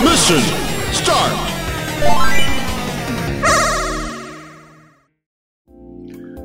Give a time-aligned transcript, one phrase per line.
[0.00, 0.40] Mission
[0.92, 1.32] start.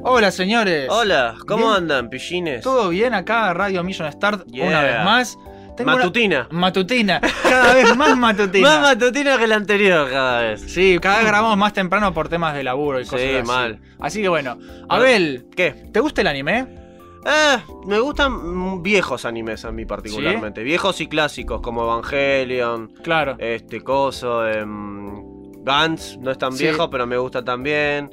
[0.04, 0.88] Hola señores.
[0.90, 1.78] Hola, ¿cómo Bien.
[1.78, 2.62] andan, pillines?
[2.62, 3.54] ¿Todo bien acá?
[3.54, 4.68] Radio Mission Start Yeah.
[4.68, 5.38] una vez más.
[5.76, 6.48] Tengo una- Matutina.
[6.52, 7.22] Matutina.
[7.44, 8.68] Cada vez más matutina.
[8.68, 10.62] Más matutina que la anterior cada vez.
[10.62, 13.44] Sí, cada vez grabamos más temprano por temas de laburo y Sí, cosas así.
[13.48, 13.80] mal.
[14.00, 14.58] Así que bueno.
[14.90, 15.72] Abel, ¿Qué?
[15.94, 16.87] ¿te gusta el anime?
[17.30, 20.64] Eh, me gustan viejos animes a mí particularmente.
[20.64, 23.36] Viejos y clásicos como Evangelion, Claro.
[23.40, 26.64] este coso, em, Gantz, no es tan Sí.
[26.64, 28.10] viejo, pero me gusta también.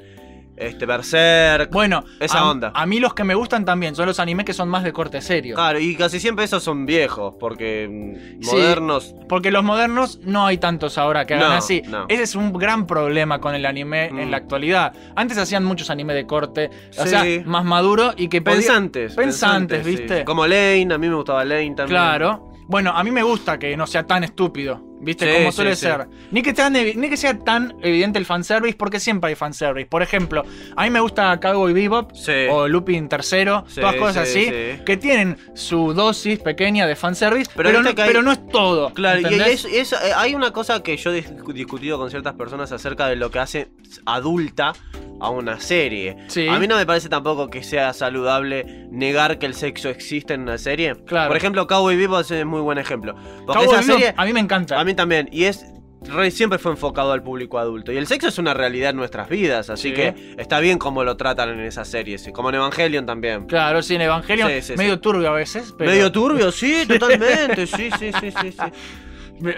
[0.56, 1.70] Este Berserk.
[1.72, 2.72] Bueno, esa a, onda.
[2.74, 5.20] A mí los que me gustan también son los animes que son más de corte
[5.20, 5.56] serio.
[5.56, 8.50] Claro, y casi siempre esos son viejos, porque mm, Sí.
[8.52, 9.14] modernos.
[9.28, 11.82] Porque los modernos no hay tantos ahora que hagan No, así.
[11.88, 12.06] no.
[12.08, 14.30] Ese es un gran problema con el anime en Mm.
[14.30, 14.92] la actualidad.
[15.16, 19.14] Antes hacían muchos anime de corte, o sea, más maduro y que podía- Pensantes.
[19.14, 19.90] Pensantes, sí.
[19.96, 20.24] ¿viste?
[20.24, 21.88] Como Lane, a mí me gustaba Lane también.
[21.88, 22.52] Claro.
[22.66, 25.30] Bueno, a mí me gusta que no sea tan estúpido, ¿viste?
[25.30, 25.82] Sí, Como suele sí.
[25.82, 26.06] ser.
[26.30, 29.86] Ni que, tan evi- ni que sea tan evidente el fanservice, porque siempre hay fanservice.
[29.86, 30.44] Por ejemplo,
[30.76, 32.12] a mí me gusta Cowboy Bebop
[32.50, 34.82] o Lupin Sí, todas cosas sí, así, sí.
[34.84, 38.32] que tienen su dosis pequeña de fanservice, pero, Pero no, viste que hay- pero no
[38.32, 38.92] es todo.
[38.94, 42.34] Claro, y es- es- eh, hay una cosa que yo he dis- discutido con ciertas
[42.34, 43.68] personas acerca de lo que hace
[44.06, 44.72] adulta
[45.20, 46.16] a una serie.
[46.28, 46.48] Sí.
[46.48, 50.42] A mí no me parece tampoco que sea saludable negar que el sexo existe en
[50.42, 50.96] una serie.
[51.06, 51.28] Claro.
[51.28, 53.14] Por ejemplo, Cowboy Bebop es muy buen ejemplo.
[53.46, 54.78] Porque Cowboy esa Bebop, serie a mí me encanta.
[54.80, 55.66] a mí también y es
[56.02, 59.28] re- siempre fue enfocado al público adulto y el sexo es una realidad en nuestras
[59.28, 59.94] vidas, así Sí.
[59.94, 63.46] que está bien como lo tratan en esas series, como en Evangelion también.
[63.46, 65.74] Claro, sí, en Evangelion, Sí, sí, medio turbio a veces.
[65.78, 68.56] Pero Medio turbio, sí, totalmente, sí, sí, sí, sí.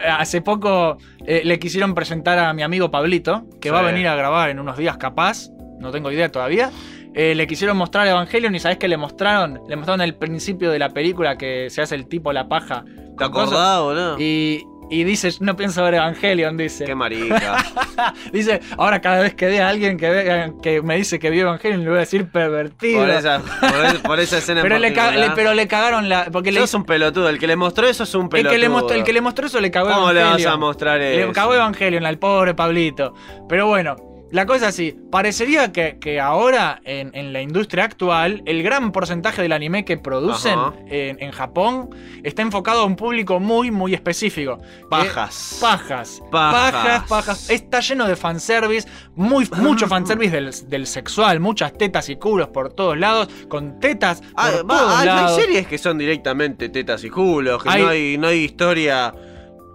[0.08, 4.14] Hace poco eh, le quisieron presentar a mi amigo Pablito, que va a venir a
[4.14, 6.70] grabar en unos días capaz, no tengo idea todavía.
[7.14, 9.60] Eh, le quisieron mostrar Evangelion y ¿sabes qué le mostraron?
[9.68, 12.84] Le mostraron el principio de la película que se hace el tipo la paja.
[13.18, 14.16] ¿Te acordás, boludo?
[14.18, 16.84] Y, y dice, no pienso ver Evangelion, dice.
[16.84, 17.64] Qué marica.
[18.32, 21.42] Dice, ahora cada vez que vea a alguien que, vea- que me dice que vio
[21.42, 23.00] Evangelion, le voy a decir pervertido.
[23.00, 25.28] Por esa, por, por esa escena en pero, le particular.
[25.30, 26.26] le- pero le cagaron la...
[26.26, 27.28] Porque le Sos hizo- un pelotudo.
[27.28, 28.52] El que le mostró eso es un el, pelotudo.
[28.52, 30.52] que le mostró, el que le mostró eso le cagó ¿Cómo le vas Evangelion.
[30.52, 31.26] a mostrar eso?
[31.26, 33.14] Le cagó Evangelion al pobre Pablito.
[33.48, 33.96] Pero bueno,
[34.32, 34.96] la cosa es así.
[35.10, 39.96] Parecería que, que ahora, en, en la industria actual, el gran porcentaje del anime que
[39.98, 41.90] producen en, en Japón
[42.24, 44.58] está enfocado a un público muy, muy específico.
[44.90, 45.52] Pajas.
[45.52, 46.22] Eh, pajas.
[46.30, 46.72] Pajas.
[46.72, 47.50] Pajas, pajas.
[47.50, 52.72] Está lleno de fanservice, muy, mucho fanservice del, del sexual, muchas tetas y culos por
[52.72, 57.62] todos lados, con tetas por Ah, todos hay, series que son directamente tetas y culos,
[57.62, 59.14] que Hay- no, hay, no hay historia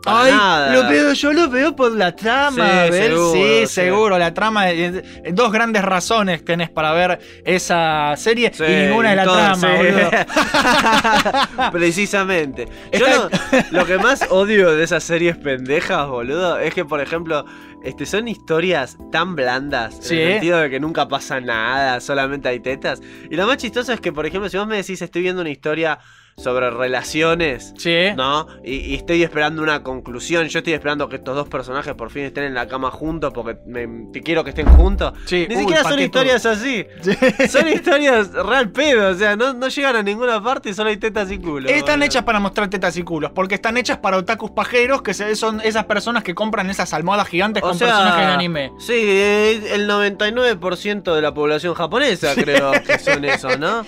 [0.04, 0.74] para Ay, nada.
[0.74, 3.68] lo veo, yo lo veo por la trama, Sí, seguro, sí, sí.
[3.68, 8.88] seguro, la trama, eh, eh, dos grandes razones tenés para ver esa serie Sí, y
[8.88, 10.12] ninguna de la trama, boludo.
[11.72, 12.68] Precisamente.
[12.92, 13.30] Yo Está-
[13.72, 17.46] lo, lo que más odio de esas series pendejas, boludo, es que, por ejemplo,
[17.84, 19.98] este, son historias tan blandas.
[20.02, 20.16] Sí.
[20.16, 23.02] En el sentido de que nunca pasa nada, solamente hay tetas.
[23.30, 25.50] Y lo más chistoso es que, por ejemplo, si vos me decís, estoy viendo una
[25.52, 26.00] historia
[26.38, 27.74] sobre relaciones.
[27.78, 28.08] Sí.
[28.16, 28.47] ¿No?
[28.64, 30.47] Y, y estoy esperando una conclusión.
[30.47, 33.58] Yo estoy esperando que estos dos personajes por fin estén en la cama juntos porque
[33.66, 35.14] me, te quiero que estén juntos.
[35.25, 36.86] Sí, Ni uy, siquiera son historias así.
[37.50, 39.09] Son historias real pedo.
[39.09, 41.70] O sea, no, no llegan a ninguna parte y solo hay tetas y culo.
[41.70, 45.62] Están hechas para mostrar tetas y culos, porque están hechas para otakus pajeros, que son
[45.62, 48.72] esas personas que compran esas almohadas gigantes O con sea, personajes de anime.
[48.80, 53.86] Sí, el 99% de la población japonesa creo que son eso, ¿no?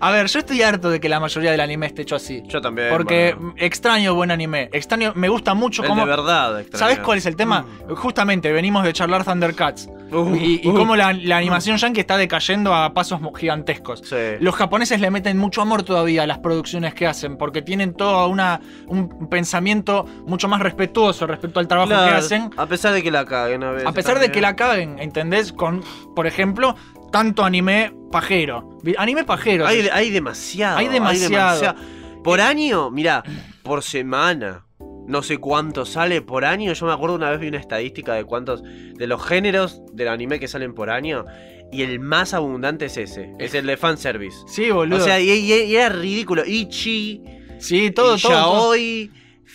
[0.00, 2.42] A ver, yo estoy harto de que la mayoría del anime esté hecho así.
[2.46, 2.88] Yo también.
[2.90, 3.54] Porque bueno.
[3.56, 4.68] extraño buen anime.
[4.72, 6.02] Extraño, me gusta mucho El cómo.
[6.02, 6.60] de verdad.
[6.60, 6.78] extraño.
[6.78, 7.64] ¿Sabes cuál es el tema?
[7.96, 9.88] Justamente venimos de charlar Thundercats.
[10.12, 10.74] Uh, y y uh.
[10.74, 14.02] cómo la, la animación yankee está decayendo a pasos gigantescos.
[14.04, 14.16] Sí.
[14.38, 18.28] Los japoneses le meten mucho amor todavía a las producciones que hacen, porque tienen todo
[18.28, 22.50] una, un pensamiento mucho más respetuoso respecto al trabajo Claro, que hacen.
[22.56, 23.88] A pesar de que la caguen a veces.
[23.88, 25.52] A pesar de que la caguen, ¿entendés?
[25.52, 25.82] Con,
[26.14, 26.76] por ejemplo,
[27.10, 28.78] tanto anime pajero.
[28.98, 29.66] Anime pajero.
[29.66, 30.78] Hay, hay demasiado.
[30.78, 31.74] Hay demasiado.
[32.22, 33.22] Por año, mira,
[33.62, 34.64] por semana.
[35.06, 36.72] No sé cuánto sale por año.
[36.72, 38.62] Yo me acuerdo una vez vi una estadística de cuántos.
[38.64, 41.24] de los géneros del anime que salen por año.
[41.72, 43.32] Y el más abundante es ese.
[43.38, 44.38] Es el de fanservice.
[44.48, 45.00] Sí, boludo.
[45.00, 46.44] O sea, y, y- y era ridículo.
[46.46, 47.22] Ichi,
[47.58, 48.32] sí, todo, y todo.
[48.32, 49.10] Yaoi,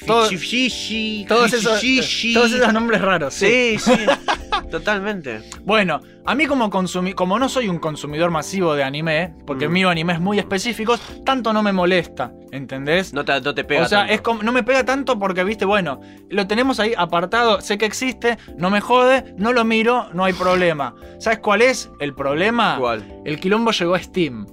[0.05, 0.27] todo-
[1.53, 1.79] esos,
[2.33, 3.77] todos esos nombres raros, sí.
[3.77, 3.91] Sí, sí.
[4.69, 5.41] Totalmente.
[5.63, 9.71] Bueno, a mí como consumi como no soy un consumidor masivo de anime, porque Mm.
[9.71, 13.13] miro animes muy específicos, tanto no me molesta, ¿entendés?
[13.13, 13.83] No te, no te pega.
[13.83, 14.13] o sea, tanto.
[14.13, 15.99] es como, no me pega tanto porque, viste, bueno,
[16.29, 20.33] lo tenemos ahí apartado, sé que existe, no me jode, no lo miro, no hay
[20.33, 20.95] problema.
[21.19, 22.77] ¿Sabes cuál es el problema?
[22.79, 23.03] ¿Cuál?
[23.25, 24.45] El quilombo llegó a Steam.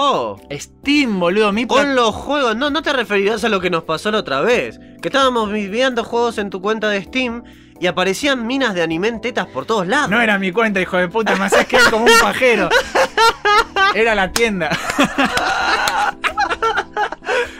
[0.00, 0.36] Oh.
[0.52, 4.12] Steam, boludo, mi Con los juegos, no, no te referirás a lo que nos pasó
[4.12, 4.78] la otra vez.
[5.02, 7.42] Que estábamos viendo juegos en tu cuenta de Steam
[7.80, 10.10] y aparecían minas de anime en tetas por todos lados.
[10.10, 12.68] No era mi cuenta, hijo de puta, me hacías quedar como un pajero.
[13.94, 14.70] Era la tienda.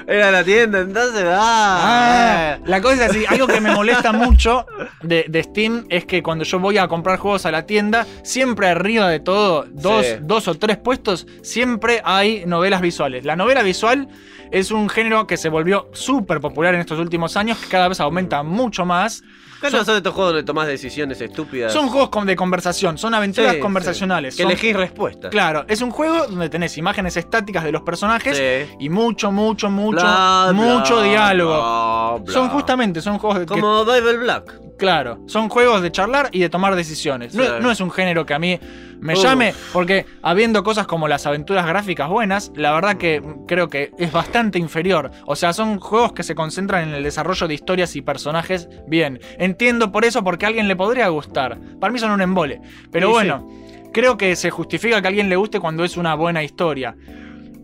[0.07, 1.23] Era la tienda, entonces.
[1.27, 4.65] Ah, Ah, la cosa es así, algo que me molesta mucho
[5.03, 8.69] de, de Steam es que cuando yo voy a comprar juegos a la tienda, siempre
[8.69, 10.13] arriba de todo, dos, Sí.
[10.23, 13.25] dos o tres puestos, siempre hay novelas visuales.
[13.27, 14.09] La novela visual
[14.51, 18.01] es un género que se volvió súper popular en estos últimos años, que cada vez
[18.01, 19.23] aumenta mucho más.
[19.61, 21.73] ¿Qué no son estos juegos donde tomás decisiones estúpidas?
[21.73, 24.35] Son juegos con- de conversación, son aventuras Sí, conversacionales.
[24.35, 24.39] sí.
[24.39, 25.31] Que son- elegís respuestas.
[25.31, 28.41] Claro, es un juego donde tenés imágenes estáticas de los personajes
[28.79, 32.21] y mucho, mucho, mucho, Bla, mucho bla, diálogo.
[32.21, 32.33] bla.
[32.33, 34.53] Son justamente, son juegos de que- Como Bible Black.
[34.79, 37.35] Claro, son juegos de charlar y de tomar decisiones.
[37.35, 38.59] No, es un género que a mí
[39.01, 39.23] me Uf.
[39.23, 44.13] llame, porque habiendo cosas como las aventuras gráficas buenas, la verdad que creo que es
[44.13, 45.11] bastante inferior.
[45.27, 49.21] O sea, son juegos que se concentran en el desarrollo de historias y personajes bien.
[49.39, 51.59] Entiendo por eso porque a alguien le podría gustar.
[51.81, 52.61] Para mí son un embole.
[52.93, 53.49] Pero Sí, bueno,
[53.93, 56.95] creo que se justifica que a alguien le guste cuando es una buena historia.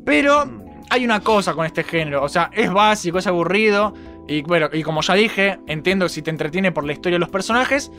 [0.05, 0.45] Pero
[0.91, 3.95] hay una cosa con este género, o sea, es básico, es aburrido.
[4.29, 7.29] Y bueno, y como ya dije, entiendo si te entretiene por la historia de los
[7.31, 7.91] personajes.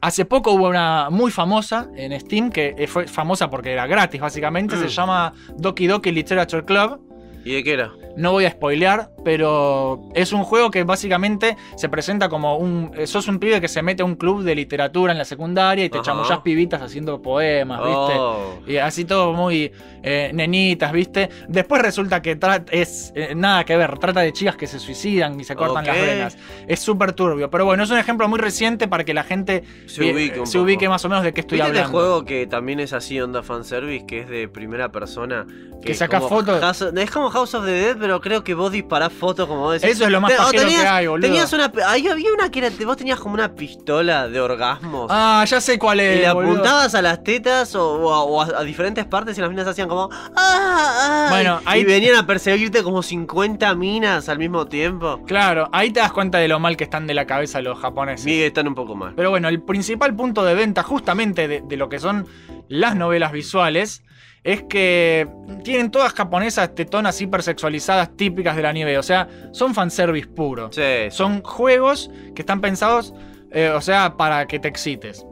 [0.00, 4.20] Hace poco hubo una muy famosa en Steam, que eh, fue famosa porque era gratis,
[4.20, 4.76] básicamente.
[4.76, 4.88] Se Mm.
[4.88, 7.00] llama Doki Doki Literature Club.
[7.44, 7.92] ¿Y de qué era?
[8.16, 12.90] No voy a spoilear, pero es un juego que básicamente se presenta como un.
[12.96, 15.84] eh, Sos un pibe que se mete a un club de literatura en la secundaria
[15.84, 18.14] y te chamullás pibitas haciendo poemas, ¿viste?
[18.18, 18.58] Oh.
[18.66, 19.72] Y así todo muy
[20.02, 21.28] eh, nenitas, ¿viste?
[21.48, 22.38] Después resulta que
[22.70, 25.96] es eh, nada que ver, trata de chicas que se suicidan y se cortan las
[26.00, 26.38] venas.
[26.66, 30.12] Es súper turbio, pero bueno, es un ejemplo muy reciente para que la gente Se
[30.12, 30.64] ubique un se poco.
[30.64, 31.98] ubique más o menos de qué estoy ¿Viste este hablando.
[31.98, 35.46] juego que también es así onda fanservice, que es de primera persona?
[35.82, 36.82] Que como fotos.
[36.96, 39.96] Es como House of the Dead, pero creo que vos disparás fotos como vos decís.
[39.96, 41.26] Eso es lo más Te- o pajero que hay, boludo.
[41.28, 45.06] Tenías una, ahí había una que era, vos tenías como una pistola de orgasmos.
[45.10, 46.18] Ah, ya sé cuál es.
[46.18, 46.52] y le boludo.
[46.52, 49.66] apuntabas a las tetas o, o a, o a- a diferentes partes y las minas
[49.66, 50.08] hacían como.
[50.12, 50.28] ¡Ah!
[50.36, 55.22] ah", Bueno, y, ahí- y venían a perseguirte como 50 minas al mismo tiempo.
[55.26, 58.26] Claro, ahí te das cuenta de lo mal que están de la cabeza los japoneses.
[58.26, 59.12] Miguel están un poco mal.
[59.14, 62.26] Pero bueno, el principal punto de venta justamente de, de lo que son
[62.68, 64.02] las novelas visuales
[64.44, 65.28] es que
[65.62, 68.98] tienen todas japonesas tetonas hipersexualizadas típicas del anime.
[68.98, 70.70] O sea, son fanservice puro.
[70.72, 73.14] Sí, Son juegos que están pensados,
[73.52, 75.24] eh, o sea, para que te excites.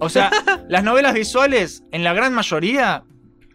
[0.00, 0.30] O sea,
[0.68, 3.04] las novelas visuales, en la gran mayoría,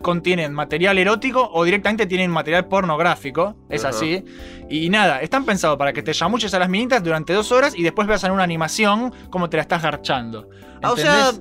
[0.02, 3.58] contienen material erótico o directamente tienen material pornográfico.
[3.68, 4.24] Es así.
[4.70, 7.84] Y nada, están pensados para que te chamuches a las minitas durante dos horas y
[7.84, 10.50] después veas en una animación cómo te la estás garchando.
[10.82, 11.32] Ah, O sea.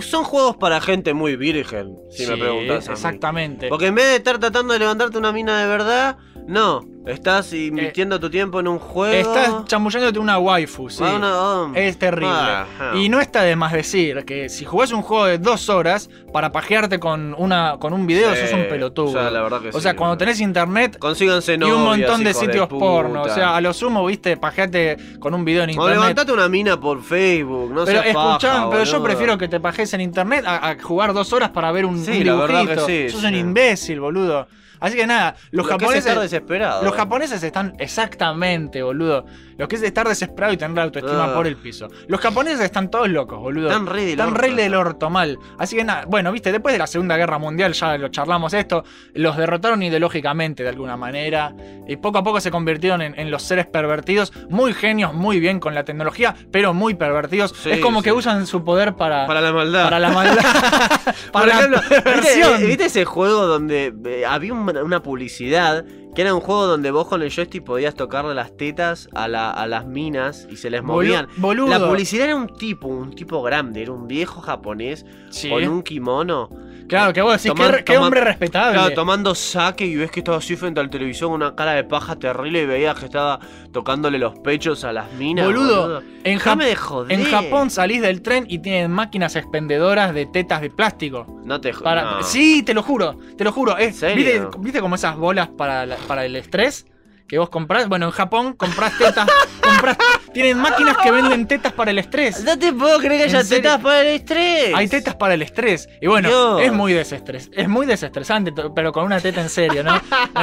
[0.00, 2.86] Son juegos para gente muy virgen, si me preguntas.
[2.86, 2.94] a mí.
[2.94, 3.68] Exactamente.
[3.68, 6.16] Porque en vez de estar tratando de levantarte una mina de verdad,
[6.46, 6.80] no.
[7.08, 9.12] Estás invirtiendo tu tiempo en un juego.
[9.14, 11.02] Eh, Estás chamullándote una waifu, sí.
[11.04, 11.72] Ah, una- oh.
[11.74, 12.28] Es terrible.
[12.30, 12.92] Ah, ah.
[12.96, 16.52] Y no está de más decir que si jugás un juego de dos horas para
[16.52, 19.06] pajearte con una con un video, Sí, sos un pelotudo.
[19.08, 19.80] o sea, la verdad que O sí.
[19.80, 22.78] sea, cuando tenés internet Consíganse y un montón de sitios puta.
[22.84, 23.22] porno.
[23.22, 25.94] O sea, a lo sumo, viste, pajeate con un video en O internet.
[25.94, 30.00] levantate una mina por Facebook, no pero paja, pero yo prefiero que te pajes en
[30.02, 32.86] internet a, a jugar dos horas para ver un, Sí, un la verdad dibujito.
[32.86, 34.46] que sí, Sos un imbécil, boludo.
[34.80, 36.06] Así que nada, los Lo que es japoneses.
[36.06, 36.82] estar desesperado.
[36.84, 39.24] Los japoneses están exactamente, boludo.
[39.56, 41.34] Lo que es estar desesperado y tener la autoestima Ah.
[41.34, 41.88] por el piso.
[42.06, 43.68] Los japoneses están todos locos, boludo.
[43.68, 44.40] Están re del Están orto.
[44.40, 45.38] re del orto mal.
[45.58, 48.84] Así que nada, bueno, viste, después de la Segunda Guerra Mundial, ya lo charlamos esto,
[49.14, 51.54] los derrotaron ideológicamente de alguna manera.
[51.88, 55.58] Y poco a poco se convirtieron en, en los seres pervertidos, muy genios, muy bien
[55.58, 57.52] con la tecnología, pero muy pervertidos.
[57.60, 58.04] Sí, es como sí.
[58.04, 59.84] que usan su poder para, Para la maldad.
[59.84, 60.44] para la maldad.
[61.32, 62.12] Por para ejemplo, la.
[62.20, 65.84] ¿viste, viste ese juego donde eh, había un- una publicidad
[66.14, 69.50] que era un juego donde vos con el joystick podías tocarle las tetas a, la-
[69.50, 71.28] a las minas y se les movían?
[71.36, 71.68] boludo.
[71.68, 75.48] La publicidad era un tipo, un tipo grande, era un viejo japonés Sí.
[75.48, 76.48] con un kimono.
[76.88, 78.72] Claro, que vos decís, Toma- qué, hombre respetable.
[78.78, 81.84] Claro, tomando saque y ves que estaba así frente al televisor con una cara de
[81.84, 83.38] paja terrible y veías que estaba
[83.72, 85.44] tocándole los pechos a las minas.
[85.46, 87.12] Boludo, en, Déjame de joder.
[87.20, 91.26] en Japón salís del tren y tienen máquinas expendedoras de tetas de plástico.
[91.44, 92.02] No te jo- Para...
[92.02, 92.22] no.
[92.22, 93.76] Sí, te lo juro, te lo juro.
[93.76, 94.00] Es?
[94.16, 96.86] ¿viste, viste como esas bolas para, la- para el estrés?
[97.28, 97.88] Que vos comprás.
[97.88, 99.28] Bueno, en Japón comprás tetas.
[99.62, 99.98] comprás-
[100.32, 102.42] tienen máquinas que venden tetas para el estrés.
[102.42, 103.62] No te puedo creer que ¿En haya serio?
[103.64, 104.74] tetas para el estrés.
[104.74, 105.88] Hay tetas para el estrés.
[106.00, 106.62] Y bueno, Dios.
[106.62, 110.00] es muy desestres, es muy desestresante, pero con una teta en serio, ¿no?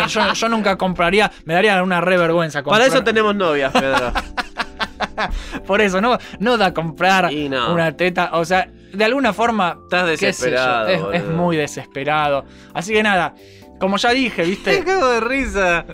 [0.08, 2.82] Yo, yo nunca compraría, me daría una re vergüenza comprar.
[2.82, 4.12] Para eso tenemos novias, Pedro.
[5.66, 7.74] Por eso, no, no da comprar Y no.
[7.74, 8.30] una teta.
[8.34, 9.78] O sea, de alguna forma.
[9.84, 11.14] Estás qué sé yo, desesperado.
[11.14, 12.46] es, muy desesperado.
[12.74, 13.34] Así que nada.
[13.86, 15.86] Como ya dije, Me viste, cago de risa.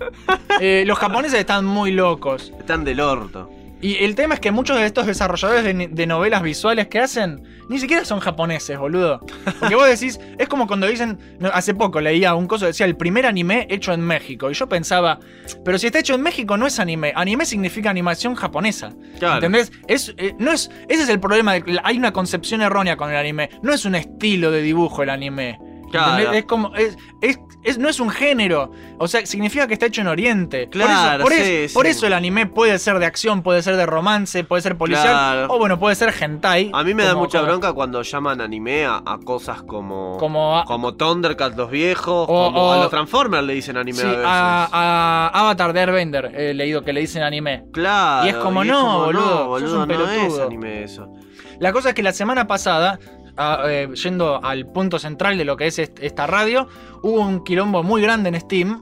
[0.60, 2.54] eh, los japoneses están muy locos.
[2.60, 3.50] Están del orto.
[3.84, 7.42] Y el tema es que muchos de estos desarrolladores de, de novelas visuales que hacen
[7.68, 9.22] ni siquiera son japoneses, boludo.
[9.60, 11.18] Porque vos decís, es como cuando dicen,
[11.52, 14.52] hace poco leía un coso decía el primer anime hecho en México.
[14.52, 15.18] Y yo pensaba,
[15.66, 17.12] pero si está hecho en México no es anime.
[17.16, 18.92] Anime significa animación japonesa.
[19.18, 19.36] Claro.
[19.38, 19.72] ¿Entendés?
[19.88, 21.54] Es, eh, no es, ese es el problema.
[21.54, 23.50] de- hay una concepción errónea con el anime.
[23.64, 25.58] No es un estilo de dibujo el anime.
[25.92, 26.32] Claro.
[26.34, 26.76] Es como.
[26.76, 28.72] Es, es- es- no es un género.
[28.98, 30.64] O sea, significa que está hecho en Oriente.
[30.66, 33.62] Por Claro, eso, por, sí, eso, por eso el anime puede ser de acción, puede
[33.62, 35.08] ser de romance, puede ser policial.
[35.14, 35.48] Claro.
[35.54, 36.72] O bueno, puede ser hentai.
[36.74, 40.18] A mí me da mucha como- bronca cuando llaman anime a, a cosas como.
[40.18, 42.26] Como a- como Thundercats los viejos.
[42.28, 44.26] O- como o- a los Transformers le dicen anime Sí, a veces.
[44.26, 47.66] a, a Avatar de Airbender he leído que le dicen anime.
[47.74, 48.26] Claro.
[48.26, 51.14] Y es como, no, boludo, sos boludo, un no es anime eso.
[51.60, 52.98] La cosa es que la semana pasada,
[53.38, 56.68] eh, yendo al punto central de lo que es est- esta radio,
[57.04, 58.82] hubo un quilombo muy grande en Steam.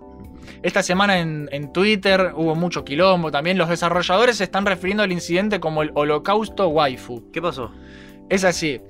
[0.64, 3.58] Esta semana en, en Twitter hubo mucho quilombo también.
[3.58, 7.32] Los desarrolladores se están refiriendo al incidente como el holocausto waifu.
[7.32, 7.72] ¿Qué pasó?
[8.30, 8.82] Es así.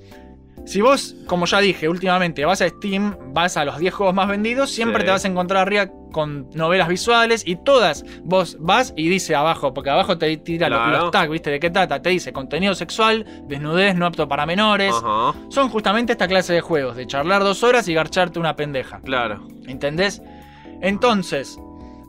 [0.65, 4.27] Si vos, como ya dije, últimamente vas a Steam, vas a los 10 juegos más
[4.27, 5.05] vendidos, siempre Sí.
[5.05, 9.73] te vas a encontrar arriba con novelas visuales y todas vos vas y dice abajo,
[9.73, 10.97] porque abajo te tira los- Claro.
[11.03, 11.49] los tags, ¿viste?
[11.51, 12.01] ¿De qué trata?
[12.01, 14.93] Te dice contenido sexual, desnudez no apto para menores.
[14.95, 15.33] Ajá.
[15.49, 18.99] Son justamente esta clase de juegos, de charlar dos horas y garcharte una pendeja.
[19.01, 19.47] Claro.
[19.67, 20.21] ¿Entendés?
[20.81, 21.59] Entonces,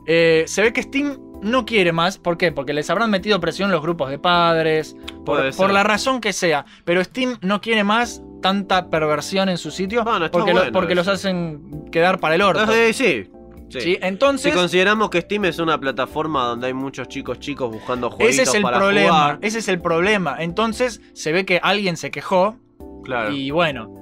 [0.07, 2.17] eh, se ve que Steam no quiere más.
[2.17, 2.51] ¿Por qué?
[2.51, 4.95] Porque les habrán metido presión los grupos de padres.
[5.25, 6.65] Por, la razón que sea.
[6.85, 10.03] Pero Steam no quiere más tanta perversión en su sitio.
[10.31, 12.71] Porque lo- bueno porque los hacen quedar para el orto.
[12.73, 13.29] Eh, sí.
[13.69, 13.79] sí.
[13.81, 13.97] ¿Sí?
[14.01, 18.33] Entonces, Si consideramos que Steam es una plataforma donde hay muchos chicos chicos buscando juegos
[18.33, 19.09] ese es el para problema.
[19.11, 19.39] jugar.
[19.41, 20.35] Ese es el problema.
[20.39, 22.57] Entonces, se ve que alguien se quejó.
[23.03, 23.31] Claro.
[23.31, 23.95] Y bueno,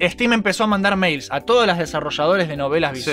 [0.00, 3.10] Steam empezó a mandar mails a todos los desarrolladores de novelas Sí.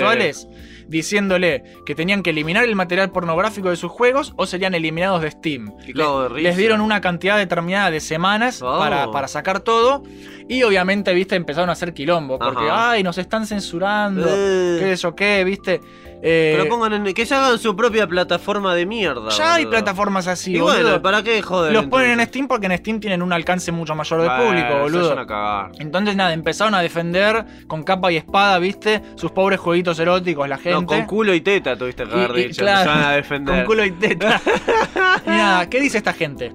[0.88, 5.30] Diciéndole que tenían que eliminar el material pornográfico de sus juegos o serían eliminados de
[5.30, 5.72] Steam.
[5.86, 8.78] Le- les dieron una cantidad determinada de semanas Oh.
[8.78, 10.02] para, para sacar todo
[10.48, 12.92] y obviamente, viste, empezaron a hacer quilombo porque, Ajá.
[12.92, 14.76] ay, nos están censurando, Eh.
[14.80, 15.80] qué sé yo qué, viste.
[16.28, 19.28] Eh, Pero pongan en, que se hagan su propia plataforma de mierda.
[19.30, 20.82] ya hay plataformas así, Y boludo.
[20.82, 21.72] bueno, ¿para qué joder?
[21.72, 22.26] Los ponen en?
[22.26, 25.02] Steam porque en Steam tienen un alcance mucho mayor de Bueno, público, se boludo.
[25.10, 25.70] vayan a cagar.
[25.78, 29.02] Entonces nada, empezaron a defender con capa y espada, ¿viste?
[29.14, 30.72] Sus pobres jueguitos eróticos, la gente.
[30.72, 32.62] No, con culo y teta tuviste que haber dicho.
[32.62, 33.54] claro, se van a defender.
[33.54, 34.40] Con culo y teta.
[35.26, 36.52] y nada, ¿qué dice esta gente?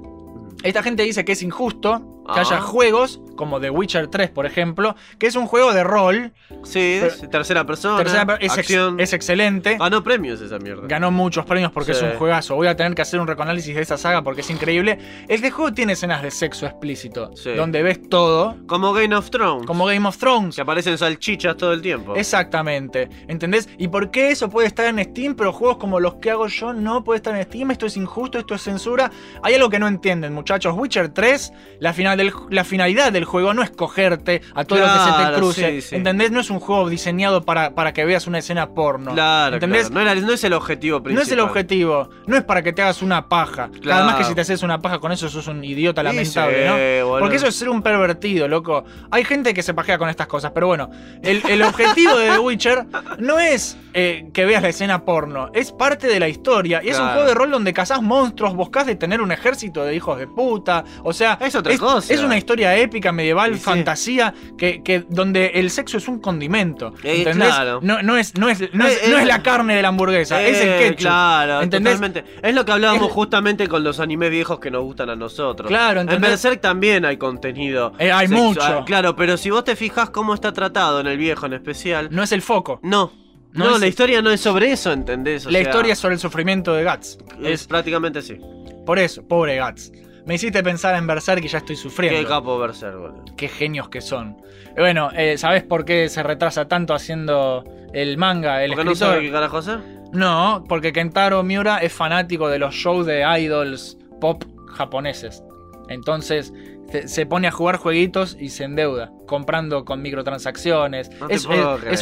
[0.63, 2.01] Esta gente dice que es injusto
[2.33, 2.41] que Ah.
[2.41, 6.31] haya juegos como The Witcher 3, por ejemplo, que es un juego de rol,
[6.63, 7.97] Sí, Pero- es tercera persona.
[7.97, 8.99] tercera es, ex- acción.
[8.99, 9.77] es excelente.
[9.79, 10.83] Ganó premios esa mierda.
[10.85, 12.05] Ganó muchos premios porque Sí.
[12.05, 12.55] es un juegazo.
[12.55, 14.99] Voy a tener que hacer un recoanálisis de esa saga porque es increíble.
[15.27, 17.51] Este juego tiene escenas de sexo explícito, Sí.
[17.53, 19.65] donde ves todo, Como Game of Thrones.
[19.65, 20.55] como Game of Thrones.
[20.55, 22.15] Que aparecen salchichas todo el tiempo.
[22.15, 23.67] Exactamente, ¿entendés?
[23.77, 26.73] ¿Y por qué eso puede estar en Steam, pero juegos como los que hago yo
[26.73, 27.71] no puede estar en Steam?
[27.71, 29.09] Esto es injusto, esto es censura.
[29.41, 30.75] Hay algo que no entienden, muchachos.
[30.77, 34.85] Witcher 3, la, final del, la finalidad del juego no es cogerte a todo lo
[34.85, 35.71] que se te cruce.
[35.71, 35.95] sí, sí.
[35.95, 36.31] ¿Entendés?
[36.31, 39.13] No es un juego diseñado para, para que veas una escena porno.
[39.13, 39.89] Claro, ¿Entendés?
[39.89, 40.05] claro.
[40.05, 41.25] No, era- no es el objetivo No principal.
[41.25, 43.69] es el objetivo, no es para que te hagas una paja.
[43.81, 44.03] Claro.
[44.03, 47.05] Además que si te haces una paja con eso sos un idiota lamentable, sí, ¿no?
[47.07, 47.19] boludo.
[47.19, 48.83] Porque eso es ser un pervertido, loco.
[49.09, 50.89] Hay gente que se pajea con estas cosas, pero bueno,
[51.23, 52.85] el, el objetivo de The Witcher
[53.19, 56.81] no es eh, que veas la escena porno, es parte de la historia.
[56.83, 59.95] Y es un juego de rol donde cazás monstruos, buscás de tener un ejército de
[59.95, 60.83] hijos de puta.
[61.03, 62.13] O sea, Es otra cosa.
[62.13, 63.63] es una historia épica, medieval, Sí, sí.
[63.65, 66.93] fantasía, que, que donde el sexo es un condimento.
[67.03, 67.47] Eh, ¿Entendés?
[67.49, 67.79] claro.
[67.81, 70.41] No, no es, no, es, no, es, Eh, no es la carne de la hamburguesa,
[70.41, 70.97] es el ketchup.
[71.01, 71.93] Claro, ¿Entendés?
[71.95, 72.23] totalmente.
[72.41, 75.67] Es lo que hablábamos Es- justamente con los animes viejos que nos gustan a nosotros.
[75.67, 76.31] Claro, En ¿entendés?
[76.31, 77.93] Berserk también hay contenido.
[77.99, 78.29] Hay sexual.
[78.29, 78.83] mucho.
[78.85, 82.09] Claro, pero si vos te fijas cómo está tratado en el viejo en especial.
[82.11, 82.79] No es el foco.
[82.83, 83.11] No.
[83.53, 85.45] No No, es- la historia no es sobre eso, ¿entendés?
[85.45, 87.17] O la sea, historia es sobre el sufrimiento de Guts.
[87.43, 88.37] es Es prácticamente sí.
[88.85, 89.91] por eso, pobre Guts.
[90.25, 92.29] Me hiciste pensar en Berserk y ya estoy Qué sufriendo.
[92.29, 93.25] capo Berserk, boludo.
[93.35, 94.37] Qué genios que son.
[94.77, 98.91] Bueno, eh, ¿sabés por qué se retrasa tanto haciendo el manga, el ¿Por qué no
[98.91, 99.13] escritor?
[99.15, 99.79] sabe qué carajo hacer?
[100.13, 104.43] No, porque Kentaro Miura es fanático de los shows de idols pop
[104.75, 105.43] japoneses.
[105.89, 106.53] Entonces
[106.91, 111.09] se- se pone a jugar jueguitos y se endeuda, comprando con microtransacciones.
[111.17, 111.45] No es,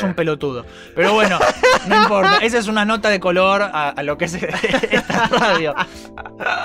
[0.02, 0.66] un pelotudo.
[0.96, 1.38] Pero bueno,
[1.88, 2.40] no importa.
[2.42, 4.34] Esa es una nota de color a, a lo que es
[4.92, 5.76] esta radio.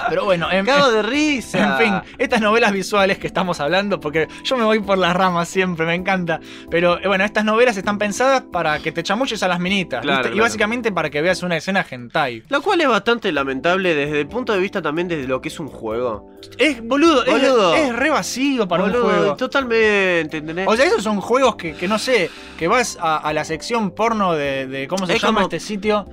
[0.08, 1.58] Pero bueno, en, Cago de risa.
[1.58, 5.50] en fin, estas novelas visuales que estamos hablando, porque yo me voy por las ramas
[5.50, 6.40] siempre, me encanta.
[6.70, 10.02] Pero eh, bueno, estas novelas están pensadas para que te chamuches a las minitas.
[10.32, 12.42] Y básicamente para que veas una escena hentai.
[12.48, 15.60] Lo cual es bastante lamentable desde el punto de vista también desde lo que es
[15.60, 16.30] un juego.
[16.56, 17.34] Es, boludo, es-.
[17.34, 19.36] Es, re vacío para Boludo, un juego.
[19.36, 23.44] Totalmente, O sea, esos son juegos que, que no sé, que vas a, a la
[23.44, 26.06] sección porno de, de- ¿cómo se Es llama como- este sitio?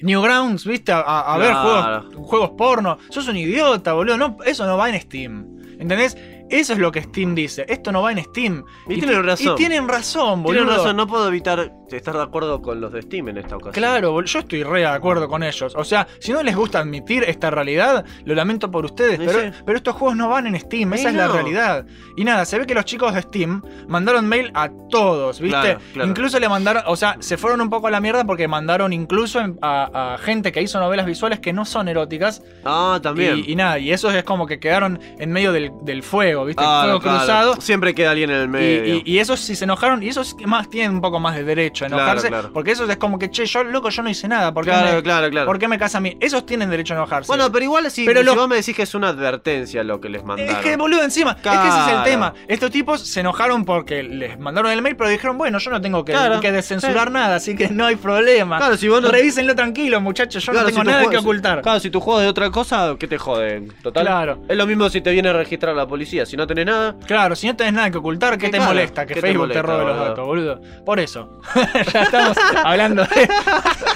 [0.00, 0.92] Newgrounds, ¿viste?
[0.94, 2.98] A, ver juegos, juegos porno.
[3.10, 4.16] Sos un idiota, boludo.
[4.16, 5.46] No, eso no va en Steam.
[5.80, 6.16] ¿Entendés?
[6.50, 7.64] Eso es lo que Steam dice.
[7.68, 8.64] Esto no va en Steam.
[8.88, 9.52] Y tienen ti- razón.
[9.52, 10.62] Y tienen razón, boludo.
[10.62, 13.72] Tienes razón, no puedo evitar estar de acuerdo con los de Steam en esta ocasión.
[13.72, 15.74] Claro, yo estoy re de acuerdo con ellos.
[15.76, 19.50] O sea, si no les gusta admitir esta realidad, lo lamento por ustedes, pero, sí.
[19.64, 21.86] pero estos juegos no van en Steam, esa es la realidad.
[22.16, 25.58] Y nada, se ve que los chicos de Steam mandaron mail a todos, ¿viste?
[25.60, 26.08] Claro, claro.
[26.10, 29.40] Incluso le mandaron, o sea, se fueron un poco a la mierda porque mandaron incluso
[29.62, 32.42] a, a gente que hizo novelas visuales que no son eróticas.
[32.64, 33.38] Ah, también.
[33.46, 36.62] Y, y nada, y esos es como que quedaron en medio del, del fuego, ¿viste?
[36.64, 37.18] Ah, fuego claro.
[37.18, 37.60] cruzado.
[37.60, 38.96] Siempre queda alguien en el medio.
[38.96, 41.84] y- y esos sí se enojaron, y esos más tienen un poco más de derecho
[41.84, 42.50] a enojarse, claro.
[42.52, 44.96] porque esos es como que, che, yo, loco, yo no hice nada, ¿por qué, claro,
[44.96, 45.46] me, claro, claro.
[45.46, 46.16] por qué me casa a mí?
[46.20, 47.26] Esos tienen derecho a enojarse.
[47.28, 50.00] Bueno, pero igual si, Pero si lo- vos me decís que es una advertencia lo
[50.00, 50.54] que les mandaron.
[50.56, 52.34] es que, boludo, encima, es que ese es el tema.
[52.46, 56.04] Estos tipos se enojaron porque les mandaron el mail, pero dijeron, bueno, yo no tengo
[56.04, 57.14] que, que descensurar sí.
[57.14, 58.58] nada, así que no hay problema.
[58.58, 61.62] Claro, si vos no- Revísenlo tranquilo, muchachos, yo no tengo si nada que ocultar.
[61.62, 63.72] Claro, si tu juego es de otra cosa, ¿qué te joden?
[63.82, 64.04] Total.
[64.04, 64.42] Claro.
[64.48, 66.26] Es lo mismo si te viene a registrar la policía.
[66.28, 69.06] Si no tenés nada, Claro, si no tenés nada que ocultar, ¿qué Que te molesta?
[69.06, 70.60] Que ¿qué te Facebook te, robe los datos, boludo.
[70.84, 71.40] Por eso.
[71.92, 73.28] ya estamos hablando de.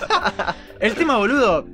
[0.80, 1.66] El tema, boludo.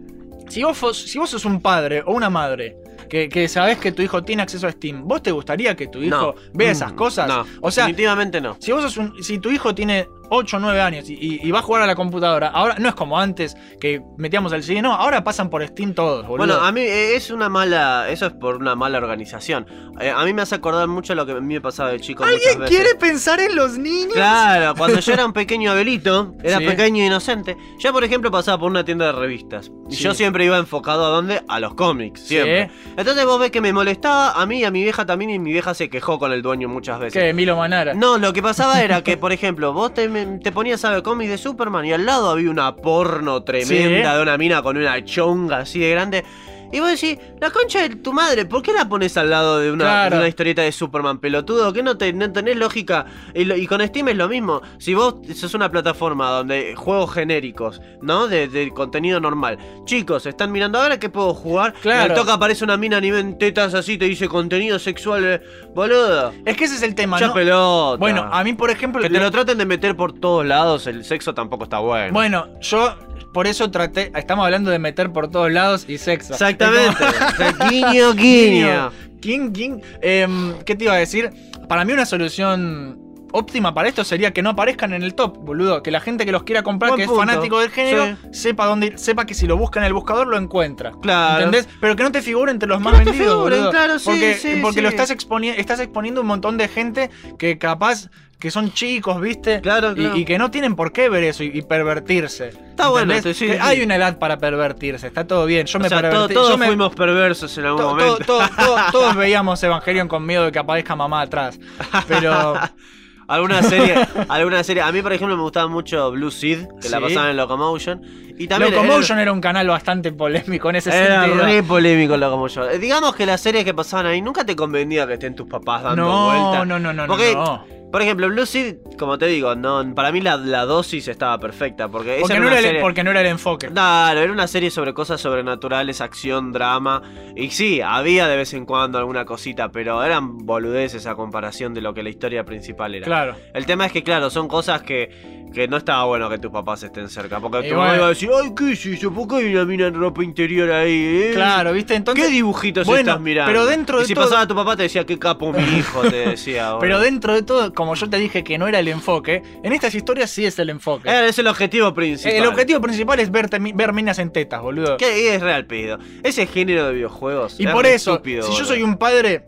[0.48, 2.76] Si vos, si vos sos un padre o una madre
[3.08, 6.02] que, que sabés que tu hijo tiene acceso a Steam, ¿vos te gustaría que tu
[6.02, 6.50] hijo no.
[6.54, 7.28] vea esas Mm, cosas?
[7.28, 8.56] No, o sea, definitivamente no.
[8.58, 11.50] si vos sos un, si tu hijo tiene 8 o 9 años y, y- y
[11.50, 14.82] va a jugar a la computadora, ahora no es como antes que metíamos el CD,
[14.82, 16.46] no, ahora pasan por Steam todos, boludo.
[16.46, 18.08] Bueno, a mí eh, es una mala.
[18.08, 19.66] Eso es por una mala organización.
[20.00, 22.24] Eh, a mí me hace acordar mucho lo que a mí me pasaba de chico.
[22.24, 22.68] ¿Alguien veces.
[22.76, 24.12] quiere pensar en los niños?
[24.14, 26.64] Claro, cuando yo era un pequeño Abelito, era Sí.
[26.66, 29.70] pequeño e inocente, yo por ejemplo pasaba por una tienda de revistas.
[29.90, 30.04] Y Sí.
[30.04, 31.42] yo siempre iba enfocado a dónde?
[31.48, 32.68] A los cómics, siempre.
[32.68, 32.90] Sí.
[32.96, 35.52] Entonces vos ves que me molestaba a mí y a mi vieja también, y mi
[35.52, 37.20] vieja se quejó con el dueño muchas veces.
[37.22, 37.32] ¿Qué?
[37.32, 37.94] Milo Manara.
[37.94, 41.30] No, lo que pasaba era que, por ejemplo, vos te, te ponías a ver cómics
[41.30, 44.16] de Superman y al lado había una porno tremenda Sí.
[44.16, 46.24] de una mina con una chonga así de grande.
[46.72, 49.72] Y vos decís, la concha de tu madre, ¿por qué la pones al lado de
[49.72, 50.16] una, Claro.
[50.16, 51.72] de una historieta de Superman, pelotudo?
[51.72, 53.06] ¿Qué no, te, no tenés lógica?
[53.34, 54.60] Y, lo- y con Steam es lo mismo.
[54.78, 58.28] Si vos sos una plataforma donde juegos genéricos, ¿no?
[58.28, 59.58] De, de contenido normal.
[59.84, 61.72] Chicos, están mirando ahora qué puedo jugar.
[61.80, 62.06] Claro.
[62.06, 65.40] Y al toque aparece una mina a nivel tetas así, te dice contenido sexual, eh,
[65.74, 66.32] boludo.
[66.44, 67.34] Es que ese es el tema, Ya ¿no?
[67.34, 67.96] pelota.
[67.98, 69.00] Bueno, a mí, por ejemplo.
[69.02, 72.12] Que te lo traten de meter por todos lados, el sexo tampoco está bueno.
[72.12, 72.94] Bueno, yo
[73.32, 74.10] por eso traté.
[74.14, 76.34] Estamos hablando de meter por todos lados y sexo.
[76.58, 77.68] Exactamente.
[77.70, 78.90] Guiño, guiño.
[79.20, 79.80] King, King.
[80.00, 81.30] Em, ¿Qué te iba a decir?
[81.68, 85.82] Para mí, una solución óptima para esto sería que no aparezcan en el top, boludo.
[85.82, 87.22] Que la gente que los quiera comprar, Buen que punto.
[87.22, 88.28] es fanático del género, Sí.
[88.40, 90.92] sepa dónde ir, sepa que si lo busca en el buscador lo encuentra.
[91.02, 91.44] Claro.
[91.44, 91.68] ¿Entendés?
[91.80, 93.70] Pero que no te figure entre los Que más no te vendidos, figuren, boludo.
[93.70, 94.80] claro, sí, porque sí, porque sí.
[94.82, 99.60] lo estás, exponi- estás exponiendo un montón de gente que capaz que son chicos, ¿viste?
[99.60, 100.16] Claro, Y- claro.
[100.16, 102.50] Y, que no tienen por qué ver eso y, y pervertirse.
[102.50, 103.48] Está bueno, sí, sí.
[103.60, 105.66] Hay una edad para pervertirse, está todo bien.
[105.66, 106.34] Yo O me sea, to- pervertí.
[106.34, 108.16] todos yo me- fuimos perversos en algún to- momento.
[108.18, 111.58] to- to- to- todos veíamos Evangelion con miedo de que aparezca mamá atrás.
[112.06, 112.54] Pero.
[113.28, 113.94] alguna serie,
[114.28, 114.82] alguna serie.
[114.82, 118.02] A mí, por ejemplo, me gustaba mucho Blue Seed, que la pasaban en Locomotion.
[118.40, 121.44] Y también Locomotion era un canal bastante polémico en ese Era sentido.
[121.44, 122.70] re polémico Locomotion.
[122.70, 125.82] Eh, Digamos que las series que pasaban ahí nunca te convenía que estén tus papás
[125.82, 126.66] dando No, vueltas.
[126.66, 127.64] no, no, no, Porque, no.
[127.90, 131.88] Por ejemplo, Blue Seed, como te digo, no, para mí la, la dosis estaba perfecta.
[131.88, 133.68] Porque, Porque no, era el, porque no era el enfoque.
[133.68, 137.02] Claro, era una serie sobre cosas sobrenaturales, acción, drama.
[137.36, 141.80] Y sí, había de vez en cuando alguna cosita, pero eran boludeces a comparación de
[141.80, 143.04] lo que la historia principal era.
[143.06, 143.36] Claro.
[143.54, 146.82] El tema es que, claro, son cosas que, que no estaba bueno que tus papás
[146.82, 147.40] estén cerca.
[147.40, 147.96] Porque Y tu mamá bueno.
[147.98, 149.12] iba a decir, ay, ¿qué es eso?
[149.12, 150.92] ¿Por qué hay una mina en ropa interior ahí?
[151.28, 151.30] eh?
[151.34, 151.94] Claro, ¿viste?
[151.94, 152.22] Entonces.
[152.24, 153.50] ¿Qué dibujitos bueno, estás mirando?
[153.50, 156.02] pero dentro y de si todo- pasaba tu papá te decía, qué capo mi hijo,
[156.02, 156.74] te decía.
[156.80, 157.00] Pero boludo.
[157.10, 160.28] dentro de todo, como yo te dije que no era el enfoque, en estas historias
[160.30, 161.08] sí es el enfoque.
[161.08, 162.34] Eh, es el objetivo principal.
[162.36, 164.96] el objetivo principal es mi- ver minas en tetas, boludo.
[164.96, 165.96] Que es real pedo.
[166.24, 167.60] Ese género de videojuegos.
[167.60, 169.44] Y es por eso, estúpido, si yo soy un padre,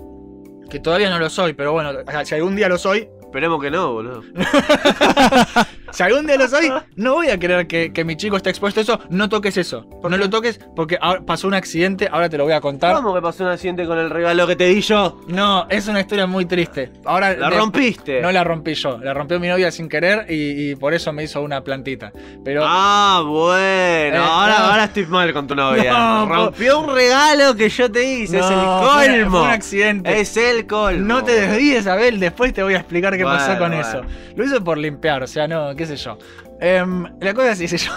[0.70, 1.90] que todavía no lo soy, pero bueno,
[2.24, 4.22] si algún día lo soy, Esperemos que no, boludo.
[5.92, 8.80] si algún día lo soy, no voy a querer que, que mi chico esté expuesto
[8.80, 9.00] a eso.
[9.10, 9.86] No toques eso.
[10.02, 12.94] No lo toques porque ahora pasó un accidente, ahora te lo voy a contar.
[12.96, 15.20] ¿Cómo que pasó un accidente con el regalo que te di yo?
[15.28, 16.90] No, es una historia muy triste.
[17.04, 18.20] Ahora La de- rompiste.
[18.20, 21.24] No la rompí yo, la rompió mi novia sin querer y, y por eso me
[21.24, 22.12] hizo una plantita.
[22.44, 23.60] Pero Ah, bueno.
[23.60, 24.64] Eh, ahora, no.
[24.66, 25.92] ahora estoy mal con tu novia.
[25.92, 28.38] No, Rompió un regalo que yo te hice.
[28.38, 29.30] es el colmo.
[29.30, 30.20] fue un accidente.
[30.20, 31.04] Es el colmo.
[31.06, 33.80] No te desvíes, Abel, después te voy a explicar qué pasó con bueno.
[33.80, 34.02] eso.
[34.36, 36.18] Lo hizo por limpiar, o sea, no, qué sé yo.
[36.60, 37.90] Em, la cosa es, qué sé yo.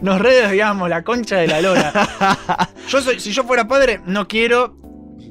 [0.00, 1.92] Nos re desviamos, la concha de la lora.
[2.88, 4.76] Yo soy, si yo fuera padre, no quiero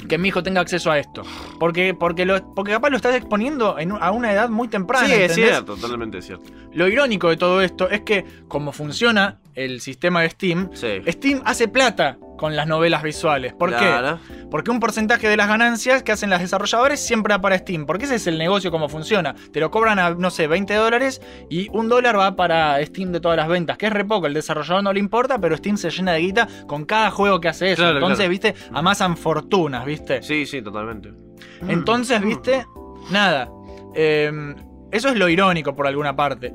[0.08, 1.24] que mi hijo tenga acceso a esto.
[1.60, 5.06] Porque, porque, lo, porque capaz lo estás exponiendo en a una edad muy temprana.
[5.08, 5.50] Sí, es ¿entendés?
[5.52, 6.50] cierto, totalmente cierto.
[6.72, 11.02] Lo irónico de todo esto es que, como funciona el sistema de Steam, Sí.
[11.08, 13.54] Steam hace plata con las novelas visuales.
[13.54, 14.20] ¿Por Claro.
[14.28, 14.44] qué?
[14.52, 17.86] Porque un porcentaje de las ganancias que hacen las desarrolladores siempre va para Steam.
[17.86, 19.34] Porque ese es el negocio como funciona.
[19.54, 23.22] Te lo cobran a, no sé, 20 dólares y un dólar va para Steam de
[23.22, 24.28] todas las ventas, que es re poco.
[24.28, 27.48] El desarrollador no le importa, pero Steam se llena de guita con cada juego que
[27.48, 27.82] hace eso.
[27.82, 28.30] Claro, Entonces, claro.
[28.32, 30.22] viste, amasan fortunas, viste.
[30.22, 31.14] Sí, sí, totalmente.
[31.70, 32.66] Entonces, viste,
[33.10, 33.50] nada.
[33.96, 34.30] eh,
[34.92, 36.54] eso es lo irónico por alguna parte.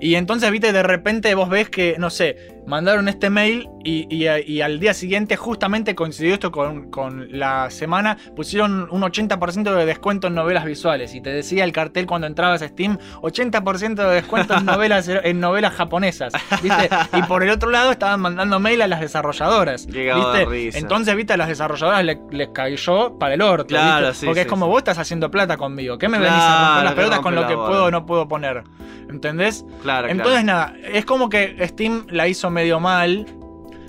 [0.00, 4.26] Y entonces, viste, de repente vos ves que, no sé, mandaron este mail y, y-
[4.46, 9.84] y al día siguiente justamente coincidió esto con, con la semana, pusieron un 80% de
[9.86, 11.14] descuento en novelas visuales.
[11.14, 15.40] Y te decía el cartel cuando entrabas a Steam, 80% de descuento en novelas, en
[15.40, 16.32] novelas japonesas.
[16.62, 16.88] ¿Viste?
[17.12, 19.86] Y por el otro lado estaban mandando mail a las desarrolladoras.
[19.86, 20.44] ¿Viste?
[20.46, 20.78] risa.
[20.78, 23.66] Entonces, viste, a las desarrolladoras le- les cayó para el orto.
[23.66, 24.20] Claro, ¿viste?
[24.20, 24.70] sí, Porque sí, es como sí.
[24.70, 25.98] vos estás haciendo plata conmigo.
[25.98, 28.26] ¿Qué me venís a Claro, romper las pelotas con lo que puedo o no puedo
[28.28, 28.64] poner?
[29.10, 29.64] ¿Entendés?
[29.82, 30.72] Claro, Entonces, claro.
[30.72, 33.26] nada, es como que Steam la hizo medio mal.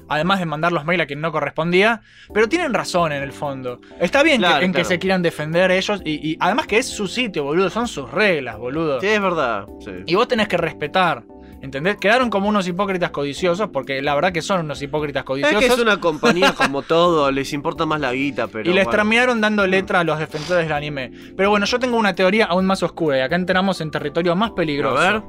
[0.08, 2.02] Además de mandar los mails a quien no correspondía.
[2.34, 3.80] Pero tienen razón en el fondo.
[4.00, 6.02] Está bien que- Claro, en que se quieran defender ellos.
[6.06, 7.70] Y, y además que es su sitio, boludo.
[7.72, 9.00] Son sus reglas, boludo.
[9.02, 9.66] Sí, es verdad.
[9.80, 9.92] Sí.
[10.06, 11.24] Y vos tenés que respetar.
[11.62, 11.98] ¿Entendés?
[11.98, 13.70] Quedaron como unos hipócritas codiciosos.
[13.74, 15.60] Porque la verdad que son unos hipócritas Es codiciosos.
[15.60, 18.70] que es una compañía como todo, les importa más la guita, pero.
[18.70, 18.98] y les bueno.
[18.98, 21.12] terminaron dando letra a los defensores del anime.
[21.36, 24.52] Pero bueno, yo tengo una teoría aún más oscura y acá entramos en territorio más
[24.52, 25.00] peligroso.
[25.02, 25.24] A ver.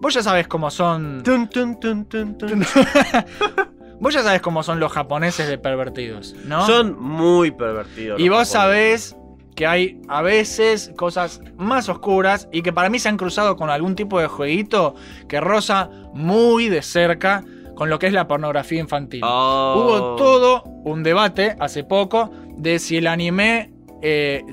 [0.00, 1.22] Vos ya sabes cómo son.
[1.22, 2.64] Tun, tun, tun, tun, tun.
[4.00, 6.66] Vos ya sabes cómo son los japoneses de pervertidos, ¿no?
[6.66, 8.18] Son muy pervertidos.
[8.18, 9.10] y vos japoneses.
[9.10, 9.16] sabés
[9.54, 13.68] que hay a veces cosas más oscuras y que para mí se han cruzado con
[13.68, 14.94] algún tipo de jueguito
[15.28, 19.20] que roza muy de cerca con lo que es la pornografía infantil.
[19.22, 19.74] Oh.
[19.76, 23.70] Hubo todo un debate hace poco de si el anime,
[24.02, 24.44] eh,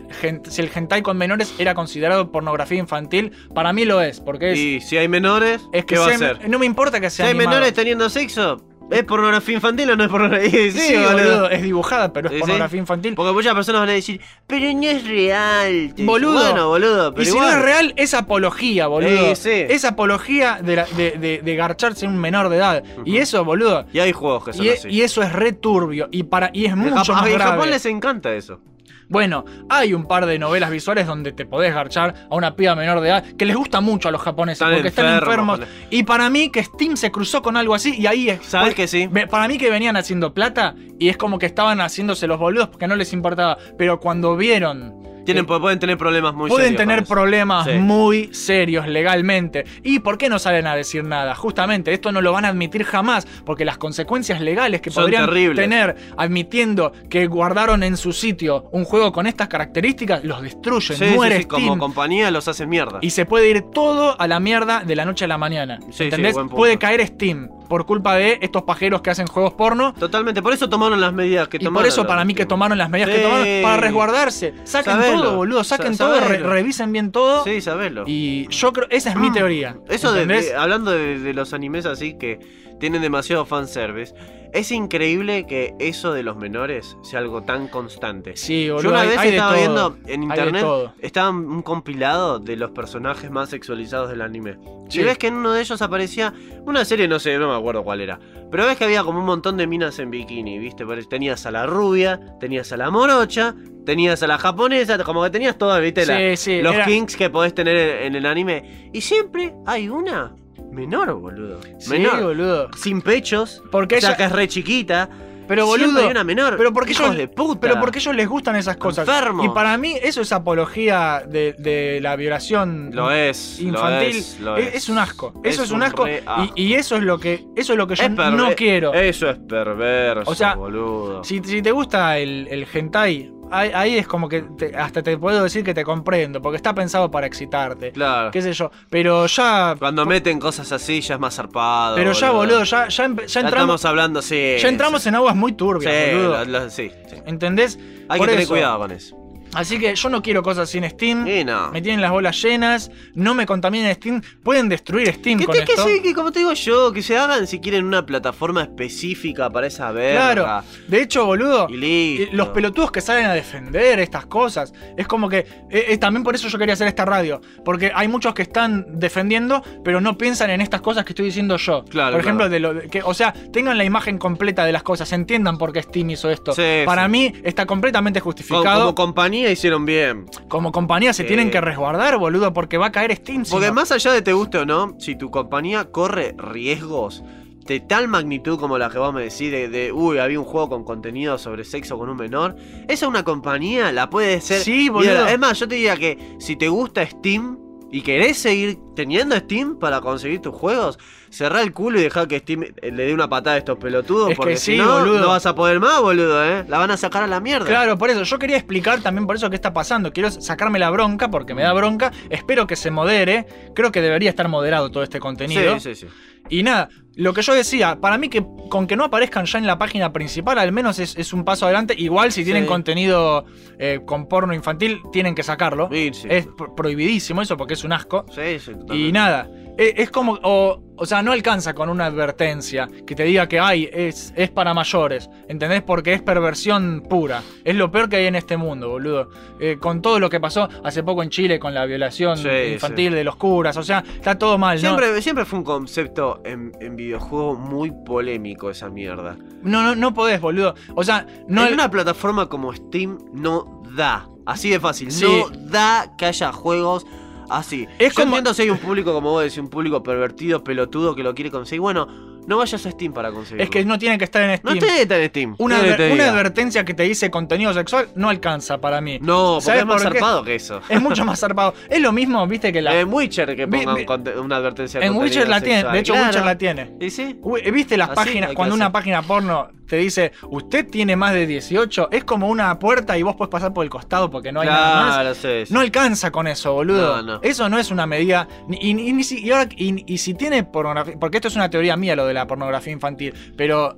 [0.50, 3.32] si el hentai con menores era considerado pornografía infantil.
[3.54, 6.18] Para mí lo es, porque es, Y si hay menores, es que ¿qué va a
[6.18, 6.50] ser?
[6.50, 7.50] no me importa que Si sea hay animado.
[7.52, 10.50] menores teniendo sexo, ¿es pornografía infantil o no es pornografía?
[10.72, 12.42] Sí, boludo, es dibujada, pero es Sí, sí.
[12.42, 13.16] pornografía infantil.
[13.16, 15.94] Porque muchas personas van a decir, pero no es real.
[15.98, 16.34] Boludo.
[16.34, 19.36] dice, Bueno, boludo, pero y si no es real, es apología, boludo.
[19.36, 19.50] Sí.
[19.52, 22.84] Es apología de, la- de, de- de garcharse en un menor de edad.
[23.06, 23.86] Y eso, boludo.
[23.94, 24.88] Y hay juegos que son Y, e- así.
[24.90, 26.08] y eso es re turbio.
[26.12, 27.38] Y, para, y es mucho más grave.
[27.52, 28.60] Japón les encanta eso.
[29.10, 33.00] Bueno, hay un par de novelas visuales donde te podés garchar a una piba menor
[33.00, 35.60] de edad que les gusta mucho a los japoneses Están porque están enfermos.
[35.90, 38.46] Y para mí que Steam se cruzó con algo así y ahí es.
[38.46, 39.10] ¿Sabes que sí?
[39.30, 42.88] Para mí que venían haciendo plata y es como que estaban haciéndose los boludos porque
[42.88, 43.58] no les importaba.
[43.78, 45.07] Pero cuando vieron.
[45.28, 47.14] Tienen, que pueden tener problemas muy pueden serios tener con eso.
[47.14, 47.74] problemas Sí.
[47.74, 49.66] muy serios legalmente.
[49.84, 51.36] ¿Y por qué no salen a decir nada?
[51.36, 55.26] Justamente, esto no lo van a admitir jamás, porque las consecuencias legales que Son podrían
[55.26, 55.58] terribles.
[55.64, 61.06] tener admitiendo que guardaron en su sitio un juego con estas características, los destruyen, Sí,
[61.16, 63.00] muere sí, como compañía los hacen mierda.
[63.02, 65.78] Y se puede ir todo a la mierda de la noche a la mañana.
[65.88, 66.36] Sí, sí, ¿Entendés?
[66.50, 69.94] puede caer Steam por culpa de estos pajeros que hacen juegos porno.
[69.94, 71.76] Totalmente, por eso tomaron las medidas que Y tomaron.
[71.84, 74.54] por eso para mí que tomaron las medidas que tomaron para resguardarse.
[74.64, 75.22] Saquen Sabelo.
[75.24, 75.64] todo, boludo.
[75.64, 77.44] Saquen Sa- todo, re- revisen bien todo.
[77.44, 78.04] Sí, sabelo.
[78.08, 79.78] Y yo creo, esa es mi teoría.
[79.90, 82.40] Eso de, hablando de, de los animes así que
[82.80, 84.14] tienen demasiado fanservice,
[84.54, 88.38] es increíble que eso de los menores sea algo tan constante.
[88.38, 88.84] Sí, boludo.
[88.84, 89.60] Yo una hay- vez hay estaba todo.
[89.60, 90.66] viendo en internet,
[91.00, 94.58] estaba un compilado de los personajes más sexualizados del anime.
[94.90, 95.02] Sí.
[95.02, 96.34] Y ves que en uno de ellos aparecía
[96.66, 98.20] una serie, no sé, no me acuerdo cuál era.
[98.50, 100.86] Pero ves que había como un montón de minas en bikini, ¿viste?
[101.10, 103.54] Tenías a la rubia, tenías a la morocha,
[103.86, 106.06] tenías a la japonesa, como que tenías todas, ¿viste?
[106.06, 108.90] La- Sí, sí, los era- kinks que podés tener en, en el anime.
[108.94, 110.34] Y siempre hay una
[110.72, 111.60] menor, boludo.
[111.80, 112.24] Sí, menor.
[112.24, 112.70] boludo.
[112.76, 113.62] Sin pechos.
[113.72, 115.10] Porque o sea, ella- que es re chiquita.
[115.48, 116.00] Pero boludo.
[116.02, 116.58] hay una menor.
[116.58, 117.62] Pero porque ellos, de puta.
[117.62, 119.08] pero porque ellos les gustan esas cosas.
[119.08, 119.46] Enfermos.
[119.46, 123.58] Y para mí eso es apología de, de la violación Lo es.
[123.62, 124.16] lo infantil.
[124.18, 124.90] es, lo es, es.
[124.90, 125.34] un asco.
[125.46, 126.06] Eso es, un asco.
[126.06, 126.22] Y,
[126.64, 128.94] y eso es lo que eso es lo que yo no quiero.
[128.94, 131.24] Eso es perverso, O sea, boludo.
[131.24, 135.18] Si, si te gusta el, el hentai, ahí, ahí es como que te- hasta te
[135.18, 137.92] puedo decir que te comprendo, porque está pensado para excitarte.
[137.92, 138.32] Claro.
[138.32, 138.72] Qué sé yo.
[138.90, 139.76] Pero ya.
[139.78, 141.96] Cuando meten cosas así ya es más zarpado.
[141.96, 143.46] Pero ya, boludo, ya, ya, empe- ya entramos.
[143.46, 144.56] estamos hablando, sí.
[144.60, 146.46] Ya entramos en aguas muy turbias, Sí, boludo.
[146.46, 147.16] lo- lo- sí, sí.
[147.26, 147.78] ¿Entendés?
[148.10, 149.16] Hay Por que tener eso, cuidado con eso.
[149.54, 151.28] Así que yo no quiero cosas sin Steam.
[151.28, 151.72] Y no.
[151.72, 155.64] Me tienen las bolas llenas, no me contaminen Steam, pueden destruir Steam Que, con te-
[155.66, 155.86] que esto.
[155.88, 159.68] sí, que como te digo yo, que se hagan si quieren una plataforma específica para
[159.68, 160.34] esa verga.
[160.34, 160.64] Claro.
[160.88, 165.30] De hecho, boludo, Y eh, los pelotudos que salen a defender estas cosas, es como
[165.30, 168.42] que eh, eh, también por eso yo quería hacer esta radio, porque hay muchos que
[168.44, 171.84] están defendiendo, pero no piensan en estas cosas que estoy diciendo yo.
[171.86, 172.52] Claro, por ejemplo, claro.
[172.54, 175.72] de lo de- que, o sea, tengan la imagen completa de las cosas, entiendan por
[175.74, 176.54] qué Steam hizo esto.
[176.54, 177.10] Sí, Para sí.
[177.12, 178.80] mí está completamente Co- justificado.
[178.82, 180.26] como compañía hicieron bien.
[180.48, 183.44] Como compañía se tienen que resguardar, boludo, porque va a caer Steam.
[183.50, 187.24] Porque más allá de te guste o no, si tu compañía corre riesgos
[187.66, 190.70] de tal magnitud como la que vos me decís, de, de, uy, había un juego
[190.70, 192.56] con contenido sobre sexo con un menor,
[192.88, 194.62] esa una compañía la puede ser.
[194.62, 195.12] Sí, boludo.
[195.12, 199.36] Mira, Es más, yo te diría que si te gusta Steam y querés seguir teniendo
[199.38, 200.98] Steam para conseguir tus juegos,
[201.30, 204.32] cerrá el culo y dejá que Steam eh, le dé una patada a estos pelotudos,
[204.32, 205.20] Es porque sí, si no, boludo.
[205.20, 206.66] no vas a poder más, boludo, ¿eh?
[206.68, 207.66] La van a sacar a la mierda.
[207.66, 208.24] Claro, por eso.
[208.24, 210.12] Yo quería explicar también por eso qué está pasando.
[210.12, 212.12] Quiero sacarme la bronca porque me da bronca.
[212.30, 213.46] Espero que se modere.
[213.76, 215.80] Creo que debería estar moderado todo este contenido.
[215.80, 216.14] Sí, sí, sí.
[216.50, 219.66] Y nada, lo que yo decía, para mí que con que no aparezcan ya en
[219.68, 221.96] la página principal, al menos es, es un paso adelante.
[221.98, 222.70] Igual si tienen Sí.
[222.70, 223.46] contenido
[223.80, 225.90] eh, con porno infantil, tienen que sacarlo.
[225.92, 226.28] Sí, sí.
[226.30, 228.26] Es pro- prohibidísimo eso porque es un asco.
[228.34, 233.16] Sí, sí, Y nada, es como, o, o sea, no alcanza con una advertencia que
[233.16, 235.84] te diga que hay, es, es para mayores, ¿entendés?
[235.84, 237.44] Porque es perversión pura.
[237.64, 239.30] Es lo peor que hay en este mundo, boludo.
[239.60, 243.14] Eh, con todo lo que pasó hace poco en Chile con la violación Sí, infantil
[243.14, 244.82] de los curas, o sea, está todo mal, ¿no?
[244.82, 249.38] Siempre, siempre fue un concepto en, en videojuego muy polémico esa mierda.
[249.62, 250.76] No, no, no podés, boludo.
[250.96, 251.66] O sea, no.
[251.68, 254.28] en una plataforma como Steam no da.
[254.46, 255.12] Así de fácil.
[255.12, 255.26] Sí.
[255.26, 257.06] No da que haya juegos
[257.50, 257.88] así.
[258.00, 261.16] Es Yo como- entiendo si hay un público, como vos decís, un público pervertido, pelotudo
[261.16, 261.82] que lo quiere conseguir.
[261.82, 262.08] Bueno,
[262.48, 263.64] no vayas a Steam para conseguirlo.
[263.64, 264.78] Es que no tiene que estar en No Steam.
[264.78, 265.56] esté tan en Steam.
[265.60, 269.20] una, advertencia que te dice contenido sexual no alcanza para mí.
[269.22, 270.82] No, porque ¿Sabes es más por zarpado que eso.
[270.90, 271.74] Es mucho más zarpado.
[271.90, 273.00] Es lo mismo, viste, que la.
[273.00, 274.06] En Witcher que pongan vi-
[274.40, 275.84] una advertencia en Witcher la tiene.
[275.92, 276.28] De hecho, Claro.
[276.28, 276.92] Witcher la tiene.
[277.00, 277.38] ¿Y sí?
[277.42, 278.50] Uy, ¿Viste las Así páginas?
[278.50, 282.78] que Cuando una página porno te dice, usted tiene más de 18, es como una
[282.78, 285.14] puerta y vos podés pasar por el costado porque no hay nada más.
[285.16, 285.74] Claro, sí, sí.
[285.74, 287.18] No alcanza con eso, boludo.
[287.18, 287.40] No, no.
[287.42, 288.48] Eso no es una medida.
[288.70, 291.16] Y, y- y ahora- y- y si tiene pornografía.
[291.20, 293.34] Porque esto es una teoría mía, lo de la pornografía infantil.
[293.56, 293.98] Pero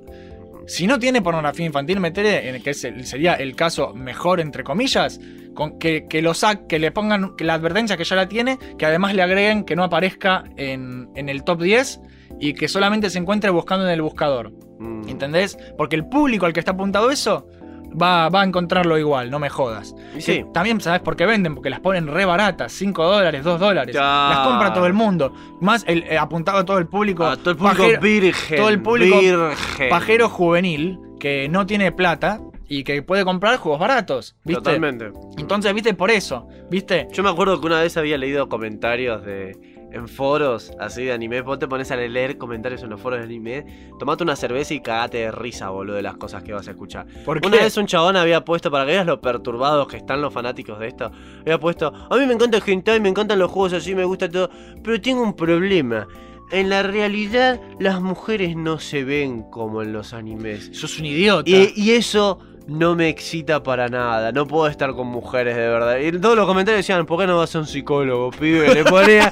[0.66, 5.20] si no tiene pornografía infantil, meterle, en el que sería el caso mejor, entre comillas,
[5.54, 8.58] con que, que lo sac, que le pongan que la advertencia que ya la tiene,
[8.78, 12.00] que además le agreguen que no aparezca en, en el top 10
[12.38, 14.52] y que solamente se encuentre buscando en el buscador.
[14.78, 15.08] Mm.
[15.08, 15.58] ¿Entendés?
[15.76, 17.46] Porque el público al que está apuntado eso
[17.90, 19.94] va, va a encontrarlo igual, no me jodas.
[20.16, 20.44] Y sí.
[20.52, 23.94] También sabes por qué venden, porque las ponen re baratas, 5 dólares, 2 dólares.
[23.94, 25.32] Las compra todo el mundo.
[25.60, 27.24] Más el, eh, apuntado a todo el público.
[27.24, 28.58] A todo el público pajero, virgen.
[28.58, 29.88] todo el público virgen.
[29.88, 34.36] pajero juvenil que no tiene plata y que puede comprar juegos baratos.
[34.44, 34.62] ¿Viste?
[34.62, 35.10] Totalmente.
[35.36, 36.46] Entonces, viste, por eso.
[36.70, 37.08] ¿Viste?
[37.12, 41.40] Yo me acuerdo que una vez había leído comentarios de en foros así de anime.
[41.42, 43.90] Vos te pones a leer comentarios en los foros de anime.
[43.98, 47.06] Tomate una cerveza y cagate de risa, boludo, de las cosas que vas a escuchar.
[47.24, 50.32] Porque Una vez un chabón había puesto, para que veas lo perturbados que están los
[50.32, 53.72] fanáticos de esto, había puesto, a mí me encanta el hentai, me encantan los juegos
[53.72, 54.50] así, me gusta todo,
[54.82, 56.06] pero tengo un problema.
[56.52, 60.70] En la realidad, las mujeres no se ven como en los animes.
[60.72, 61.48] sos un idiota.
[61.48, 64.32] Y, y eso no me excita para nada.
[64.32, 65.98] No puedo estar con mujeres de verdad.
[65.98, 68.74] Y todos los comentarios decían, ¿por qué no vas a un psicólogo, pibe?
[68.74, 69.30] Le ponía.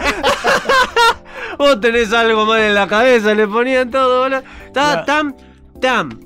[1.58, 4.42] Vos tenés algo mal en la cabeza, le ponían todo, boludo.
[4.64, 5.36] Estaba tan,
[5.80, 6.20] tan,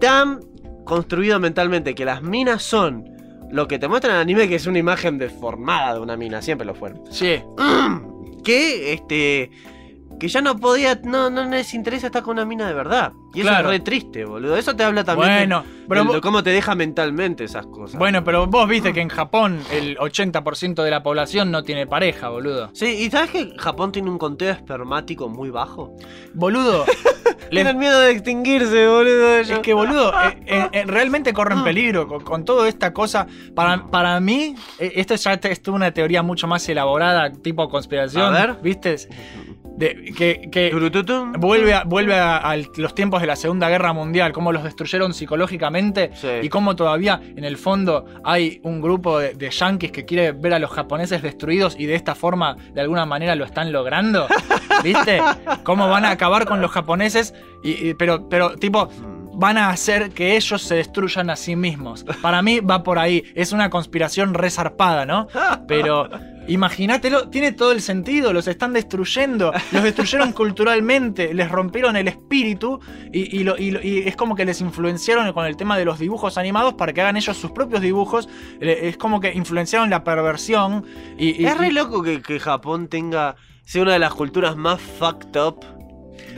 [0.00, 0.40] tan
[0.84, 3.16] construido mentalmente que las minas son
[3.50, 6.42] lo que te muestran en el anime, que es una imagen deformada de una mina,
[6.42, 7.02] siempre lo fueron.
[7.10, 7.40] Sí.
[8.44, 9.50] Que este.
[10.18, 13.12] Que ya no podía, no, no les interesa estar con una mina de verdad.
[13.34, 13.68] Y eso Claro.
[13.70, 14.56] es re triste, boludo.
[14.56, 17.98] Eso te habla también de- Bueno, pero de, cómo te deja mentalmente esas cosas.
[17.98, 22.30] Bueno, pero vos viste que en Japón el 80% de la población no tiene pareja,
[22.30, 22.70] boludo.
[22.72, 25.94] Sí, ¿y sabes que Japón tiene un conteo espermático muy bajo?
[26.32, 26.86] Boludo.
[27.50, 29.36] le- Tienen miedo de extinguirse, boludo.
[29.36, 29.50] ellos.
[29.50, 33.26] Es que, boludo, eh, eh, eh, realmente corren peligro con, con toda esta cosa.
[33.54, 38.22] Para, para mí, eh, esto ya es una teoría mucho más elaborada, tipo conspiración.
[38.24, 38.56] A ver.
[38.62, 38.96] ¿Viste?
[39.76, 40.70] De, que, que
[41.38, 45.12] vuelve, a, vuelve a, a los tiempos de la Segunda Guerra Mundial, cómo los destruyeron
[45.12, 46.28] psicológicamente Sí.
[46.42, 50.54] y cómo todavía en el fondo hay un grupo de, de yanquis que quiere ver
[50.54, 54.26] a los japoneses destruidos y de esta forma de alguna manera lo están logrando.
[54.82, 55.20] ¿Viste?
[55.64, 58.88] Cómo van a acabar con los japoneses, y, y- pero, pero tipo
[59.38, 62.04] van a hacer que ellos se destruyan a sí mismos.
[62.22, 63.22] Para mí va por ahí.
[63.34, 65.28] Es una conspiración resarpada, ¿no?
[65.68, 66.08] Pero,
[66.48, 72.78] Imagínatelo, tiene todo el sentido, los están destruyendo, los destruyeron culturalmente, les rompieron el espíritu
[73.12, 75.84] y, y lo- y lo- y es como que les influenciaron con el tema de
[75.84, 78.28] los dibujos animados para que hagan ellos sus propios dibujos,
[78.60, 80.84] Eh, es como que influenciaron la perversión
[81.18, 83.34] y, Es re loco que, que Japón tenga.
[83.64, 85.56] sea una de las culturas más fucked up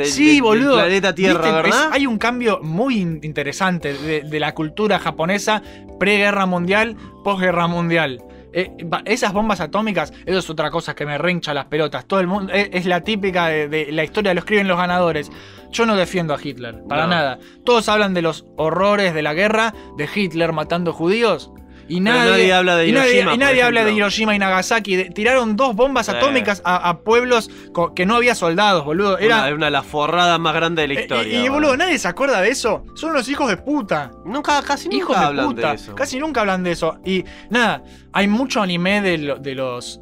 [0.06, 0.76] Sí, boludo.
[0.76, 1.52] del planeta Tierra, ¿Viste?
[1.52, 1.86] ¿verdad?
[1.88, 5.62] Es- hay un cambio muy in- interesante de, de la cultura japonesa
[5.98, 8.22] preguerra mundial, posguerra mundial.
[8.52, 8.70] Eh,
[9.04, 12.06] esas bombas atómicas, eso es otra cosa que me rencha las pelotas.
[12.06, 15.30] Todo el mundo es, es la típica de, de la historia, lo escriben los ganadores.
[15.70, 17.08] Yo no defiendo a Hitler, para No.
[17.10, 17.38] nada.
[17.64, 21.52] Todos hablan de los horrores de la guerra, de Hitler matando judíos.
[21.88, 23.92] Y nadie, nadie habla de y nadie- Hiroshima, y nadie habla de.
[23.92, 25.10] Hiroshima y Nagasaki.
[25.10, 27.50] Tiraron dos bombas atómicas a, a pueblos
[27.96, 29.18] que no había soldados, boludo.
[29.18, 31.40] Era, Una, una de las forradas más grandes de la eh, historia.
[31.42, 31.76] Y, y, boludo.
[31.76, 32.84] nadie se acuerda de eso.
[32.94, 34.10] Son los hijos de puta.
[34.24, 35.68] Nunca, casi nunca de hablan puta.
[35.70, 35.94] de eso.
[35.94, 36.98] Casi nunca hablan de eso.
[37.04, 40.00] Y nada, hay mucho anime de, lo- de los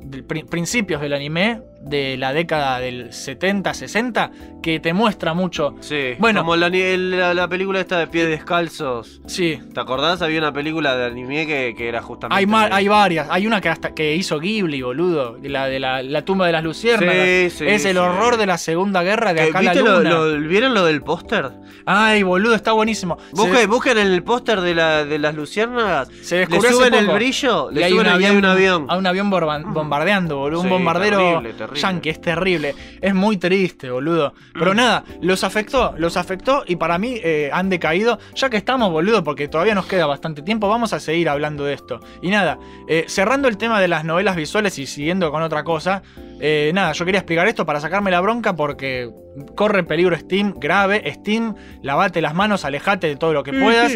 [0.49, 4.31] principios del anime, de la década del 70, 60,
[4.63, 5.75] que te muestra mucho.
[5.81, 6.41] Sí, Bueno.
[6.41, 9.21] como la, la, la película esta de pies descalzos.
[9.27, 9.61] Sí.
[9.73, 10.21] ¿Te acordás?
[10.23, 12.39] Había una película de anime que, que era justamente.
[12.39, 13.29] Hay, ma- de- hay varias.
[13.31, 15.37] Hay una que hasta que hizo Ghibli, boludo.
[15.43, 17.15] La de la, la tumba de las luciérnagas.
[17.25, 17.99] Sí, sí, es el sí.
[17.99, 20.11] horror de la Segunda Guerra de acá la ¿Viste lo, luna.
[20.11, 21.53] lo- ¿Vieron lo del póster?
[21.85, 23.17] Ay, boludo, está buenísimo.
[23.33, 26.09] Se- Busquen, el póster de, la, de las luciérnagas.
[26.23, 28.87] Se Le descubrió hace suben el brillo, le suben un avión.
[28.89, 29.73] A un avión Mm.
[29.73, 30.61] bombardeando, boludo.
[30.63, 31.66] Un bombardero terrible, terrible.
[31.75, 32.75] Yankee, es terrible.
[33.01, 34.35] Es muy triste, boludo.
[34.55, 34.77] Pero Mm.
[34.77, 38.19] nada, los afectó, los afectó y para mí eh, han decaído.
[38.35, 41.75] Ya que estamos, boludo, porque todavía nos queda bastante tiempo, vamos a seguir hablando de
[41.75, 42.01] esto.
[42.23, 46.03] Y nada, eh, cerrando el tema de las novelas visuales y siguiendo con otra cosa.
[46.39, 49.11] eh, nada, yo quería explicar esto para sacarme la bronca porque
[49.55, 51.03] corre peligro Steam, grave.
[51.15, 53.93] Steam, lavate las manos, alejate de todo lo que puedas.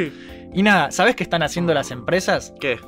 [0.54, 2.54] Y nada, ¿sabes qué están haciendo las empresas?
[2.58, 2.78] ¿Qué?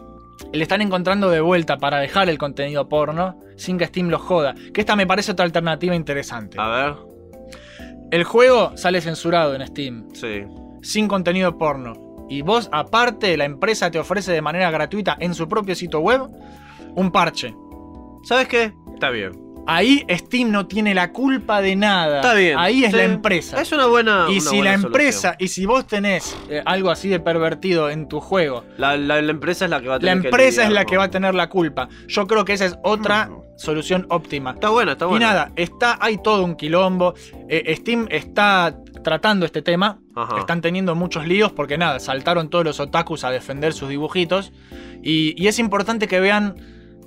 [0.52, 4.54] Le están encontrando de vuelta para dejar el contenido porno sin que Steam los joda.
[4.72, 6.56] Que esta me parece otra alternativa interesante.
[6.60, 6.94] A ver.
[8.10, 10.42] El juego sale censurado en Steam, Sí.
[10.82, 11.94] sin contenido porno.
[12.28, 16.22] Y vos, aparte, la empresa te ofrece de manera gratuita en su propio sitio web
[16.94, 17.54] un parche.
[18.24, 18.72] ¿Sabes qué?
[18.94, 19.32] Está bien.
[19.66, 22.16] Ahí Steam no tiene la culpa de nada.
[22.16, 22.58] Está bien.
[22.58, 22.96] Ahí es Sí.
[22.96, 23.60] la empresa.
[23.62, 24.26] Es una buena.
[24.28, 25.36] y una si buena la empresa, solución.
[25.38, 29.30] y si vos tenés eh, algo así de pervertido en tu juego, La, la- la
[29.30, 30.96] empresa es la que va a la tener que empresa es lidiar la con- que
[30.96, 31.88] va a tener la culpa.
[32.08, 33.42] Yo creo que esa es otra Mm.
[33.56, 34.50] solución óptima.
[34.52, 35.24] Está bueno, está bueno.
[35.24, 37.14] Y nada, está, hay todo un quilombo.
[37.48, 39.98] Eh, Steam está tratando este tema.
[40.16, 40.38] Ajá.
[40.40, 44.52] Están teniendo muchos líos porque nada, saltaron todos los otakus a defender sus dibujitos.
[45.04, 46.54] Y, y es importante que vean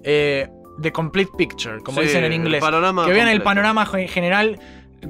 [0.04, 0.50] eh,
[0.82, 2.62] The Complete Picture, como Sí, dicen en el inglés.
[2.62, 4.60] panorama que vean el panorama gen- general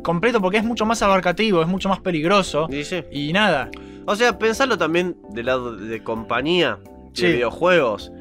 [0.04, 2.68] completo porque es mucho más abarcativo, es mucho más peligroso.
[2.70, 3.04] Y sí.
[3.12, 3.70] Y nada,
[4.08, 6.78] O sea, pensarlo también del lado de compañía,
[7.14, 7.26] Sí.
[7.26, 8.12] de videojuegos.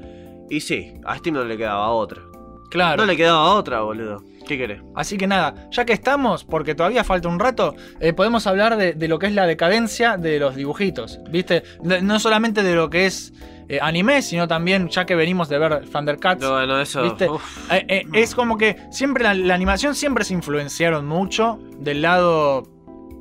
[0.49, 2.23] Y sí, a Steam no le quedaba otra.
[2.71, 2.97] claro.
[3.03, 4.23] No le quedaba otra, boludo.
[4.49, 4.81] ¿Qué querés?
[4.95, 8.93] Así que nada, ya que estamos, porque todavía falta un rato, eh, podemos hablar de,
[8.95, 11.63] de lo que es la decadencia de los dibujitos, ¿viste?
[11.83, 13.33] De- no solamente de lo que es
[13.69, 17.03] eh, anime, sino también, ya que venimos de ver Thundercats, No, bueno, eso.
[17.03, 17.27] ¿Viste?
[17.71, 22.65] eh, eh, es como que siempre la, la animación siempre se influenciaron mucho del lado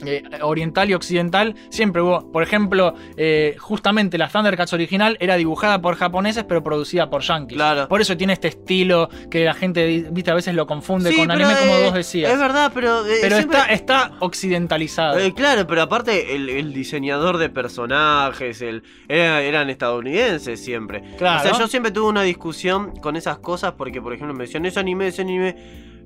[0.05, 1.55] eh, oriental y occidental.
[1.69, 7.09] Siempre hubo, por ejemplo, eh, justamente la Thundercats original era dibujada por japoneses, pero producida
[7.09, 7.55] por yankees.
[7.57, 7.87] Claro.
[7.87, 11.31] Por eso tiene este estilo que la gente, viste, a veces lo confunde Sí, con
[11.31, 12.31] anime, como eh, vos decías.
[12.31, 13.03] Es verdad, pero.
[13.21, 15.17] Pero siempre- está, está occidentalizado.
[15.35, 21.03] Claro, pero aparte el, el diseñador de personajes, el, era- eran estadounidenses siempre.
[21.17, 21.39] Claro.
[21.39, 24.65] O sea, yo siempre tuve una discusión con esas cosas porque, por ejemplo, me decían,
[24.65, 25.55] es anime, es anime.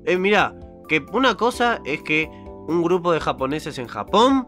[0.04, 0.54] Eh, mirá,
[0.88, 2.30] que una cosa es que
[2.68, 4.46] un grupo de japoneses en Japón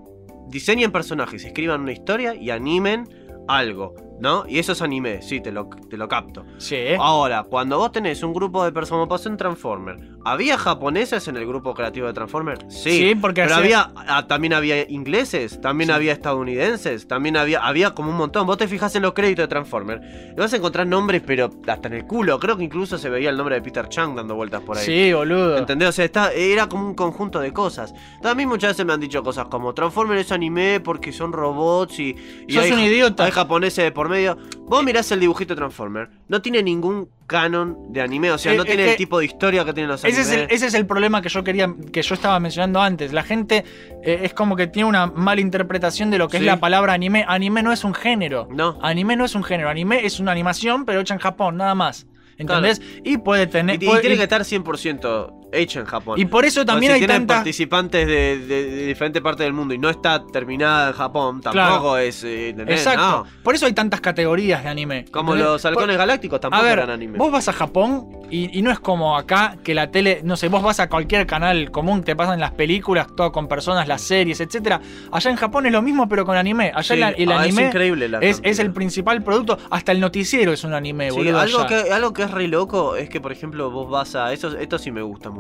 [0.49, 3.09] diseñen personajes, escriban una historia y animen
[3.49, 4.45] algo, ¿no?
[4.49, 6.45] Y eso es anime, sí, te lo, te lo capto.
[6.59, 6.77] sí.
[6.99, 11.47] Ahora, cuando vos tenés un grupo de personas, pasó en Transformer, ¿había japoneses en el
[11.47, 12.59] grupo creativo de Transformer?
[12.69, 15.95] Sí, Sí, porque pero había, ah, también había ingleses, también Sí.
[15.95, 18.47] había estadounidenses, también había, había como un montón.
[18.47, 20.01] Vos te fijas en los créditos de Transformer,
[20.33, 22.39] y vas a encontrar nombres, pero hasta en el culo.
[22.39, 24.85] Creo que incluso se veía el nombre de Peter Chang dando vueltas por ahí.
[24.85, 25.57] Sí, boludo.
[25.59, 25.89] ¿Entendés?
[25.89, 27.95] O sea, está, era como un conjunto de cosas.
[28.23, 32.15] También muchas veces me han dicho cosas como Transformer es anime porque son robots y,
[32.47, 33.25] y Sos hay, un idiota.
[33.25, 34.37] hay japoneses de por medio.
[34.67, 38.65] Vos mirás el dibujito Transformer, no tiene ningún canon de anime, o sea, Eh, no
[38.65, 40.27] eh, tiene eh, el tipo de historia que tienen los Ese animes.
[40.29, 43.13] es, el, ese es el problema que yo quería, que yo estaba mencionando antes.
[43.13, 43.65] La gente
[44.05, 46.43] eh, es como que tiene una mala interpretación de lo que Sí.
[46.45, 47.25] es la palabra anime.
[47.29, 48.49] Anime no es un género.
[48.51, 48.79] No.
[48.83, 49.69] Anime no es un género.
[49.71, 52.07] Anime es una animación, pero hecha en Japón, nada más.
[52.37, 52.81] ¿Entendés?
[53.05, 53.83] Y puede tener.
[53.83, 56.19] y puede- tiene y- que estar 100% hecha en Japón.
[56.21, 57.37] Y por eso O también si hay tienen tantas.
[57.39, 61.53] participantes de, de- de diferentes partes del mundo y no está terminada en Japón, tampoco
[61.53, 61.99] Claro.
[61.99, 62.25] es.
[62.25, 62.79] eh, ¿entendés?
[62.81, 63.01] Exacto.
[63.03, 63.27] No.
[63.43, 65.05] Por eso hay tantas categorías de anime.
[65.11, 65.53] Como ¿entendés?
[65.53, 67.19] los halcones Por- galácticos tampoco A ver, eran anime.
[67.19, 70.49] vos vas a Japón y, y no es como acá que la tele, no sé,
[70.49, 74.41] vos vas a cualquier canal común, te pasan las películas, todo con personas, las series,
[74.41, 74.81] etcétera.
[75.11, 76.71] Allá en Japón es lo mismo, pero con anime.
[76.75, 76.95] Allá Sí.
[76.95, 79.59] el, el Ah, es anime increíble la es, es el principal producto.
[79.71, 81.41] Hasta el noticiero es un anime, Sí, boludo.
[81.41, 81.85] algo, allá.
[81.85, 84.33] que, algo que es re loco es que, por ejemplo, vos vas a.
[84.33, 85.40] Eso, esto sí me gusta mucho.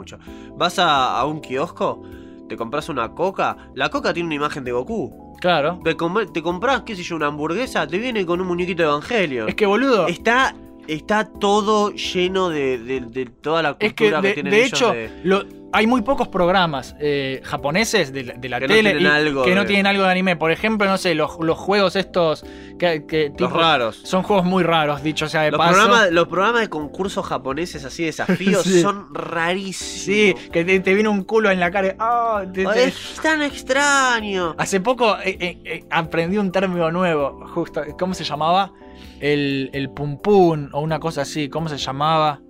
[0.56, 2.02] Vas a, a un kiosco,
[2.48, 3.56] te compras una coca.
[3.74, 5.36] La coca tiene una imagen de Goku.
[5.40, 5.80] Claro.
[5.84, 8.88] Te, com- te compras, qué sé yo, una hamburguesa, te viene con un muñequito de
[8.88, 9.46] Evangelio.
[9.48, 10.54] Es que, boludo, Está,
[10.86, 14.58] está todo lleno de, de- de toda la es que cultura que, de, tienen de
[14.64, 18.66] ellos hecho, de- lo- hay muy pocos programas eh, japoneses de la, de la Que
[18.68, 20.36] no tele tienen y- algo que no tienen algo de anime.
[20.36, 22.44] Por ejemplo, no sé, los, los juegos estos
[22.78, 24.00] que, que los tipo- raros.
[24.04, 25.72] son juegos muy raros, dicho sea de Los paso.
[25.74, 28.80] programas, los programas de concursos japoneses así, desafíos, Sí.
[28.82, 30.40] son Sí, rarísimos.
[30.50, 31.94] que te, te viene un culo en la cara.
[31.98, 34.54] ah, te- te- Es tan extraño.
[34.58, 37.82] Hace poco eh, eh, eh, aprendí un término nuevo, justo.
[37.98, 38.72] ¿Cómo se llamaba?
[39.20, 41.48] El, el pum pum o una cosa así.
[41.48, 42.40] ¿Cómo se llamaba?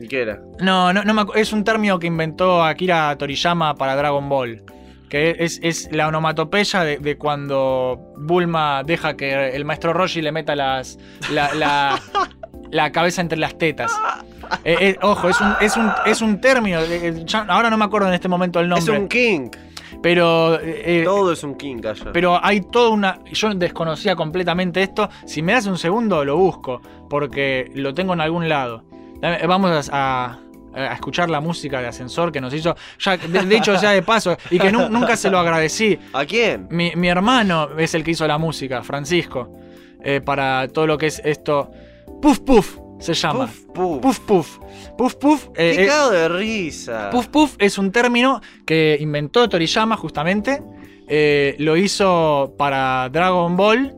[0.00, 0.40] ¿Y qué era?
[0.60, 4.62] No, no, no me es un término que inventó Akira Toriyama para Dragon Ball.
[5.08, 10.32] Que es, es la onomatopeya de, de cuando Bulma deja que el maestro Roshi le
[10.32, 10.98] meta las,
[11.32, 11.98] la, la-
[12.70, 13.90] la cabeza entre las tetas.
[14.64, 16.80] Eh, eh, ojo, es un, es un, es un término.
[16.80, 18.98] eh, ya- ahora no me acuerdo en este momento el Es nombre.
[18.98, 19.48] un king.
[20.02, 20.58] Pero.
[21.04, 22.12] Todo es un king allá.
[22.12, 23.18] pero hay toda una.
[23.32, 25.08] Yo desconocía completamente esto.
[25.26, 26.80] Si me das un segundo, lo busco.
[27.08, 28.84] Porque lo tengo en algún lado.
[29.20, 30.38] Dame- Vamos a,
[30.74, 32.74] a escuchar la música de ascensor que nos hizo.
[33.00, 34.36] Ya, de, de hecho, ya de paso.
[34.50, 35.98] Y que nu- nunca se lo agradecí.
[36.12, 36.68] ¿A quién?
[36.70, 39.52] Mi, mi hermano es el que hizo la música, Francisco.
[40.02, 41.70] eh, para todo lo que es esto.
[42.22, 43.46] Puff Puff se llama.
[43.46, 44.00] Puf, puf.
[44.00, 44.58] Puff Puff.
[44.96, 45.44] Puff Puff.
[45.56, 47.10] eh, Qué eh, cago de risa.
[47.10, 50.62] Puff Puff es un término que inventó Toriyama justamente.
[51.08, 53.94] eh, lo hizo para Dragon Ball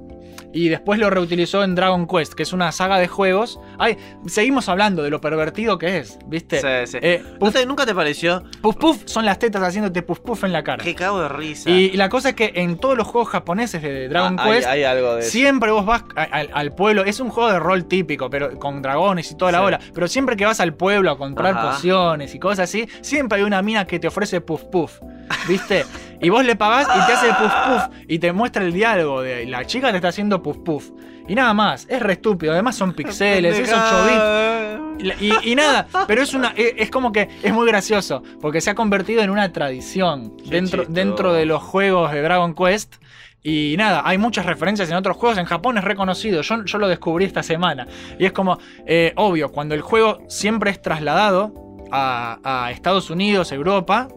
[0.52, 3.58] y después lo reutilizó en Dragon Quest, que es una saga de juegos.
[3.80, 6.60] Ay, seguimos hablando de lo pervertido que es, ¿viste?
[6.60, 6.98] Sí, sí.
[7.00, 8.44] Eh, ¿No puff, te- ¿Nunca te pareció?
[8.60, 10.84] puff Puff son las tetas haciéndote puff puff en la cara.
[10.84, 11.70] Qué cago de risa.
[11.70, 14.68] Y, y la cosa es que en todos los juegos japoneses de Dragon Ah, Quest
[14.68, 15.30] Hay, algo de eso.
[15.30, 18.82] Siempre vos vas a- al- al pueblo, es un juego de rol típico, pero con
[18.82, 19.64] dragones y toda la Sí.
[19.64, 19.80] bola.
[19.94, 21.70] Pero siempre que vas al pueblo a comprar Ajá.
[21.72, 25.00] pociones y cosas así, siempre hay una mina que te ofrece puff puff.
[25.48, 25.84] ¿Viste?
[26.20, 29.46] Y vos le pagás y te hace puff puff y te muestra el diálogo de
[29.46, 30.90] la chica te está haciendo puff puff.
[31.30, 32.52] Y nada más, es re estúpido.
[32.52, 35.20] Además son pixeles, es 8 bits.
[35.20, 38.70] Y, y nada, pero es una es, es como que es muy gracioso, porque se
[38.70, 42.96] ha convertido en una tradición Qué dentro, dentro de los juegos de Dragon Quest.
[43.44, 45.38] Y nada, hay muchas referencias en otros juegos.
[45.38, 46.42] En Japón es reconocido.
[46.42, 47.86] Yo, yo lo descubrí esta semana.
[48.18, 51.54] Y es como, eh, obvio, cuando el juego siempre es trasladado
[51.92, 54.08] a, a Estados Unidos, Europa,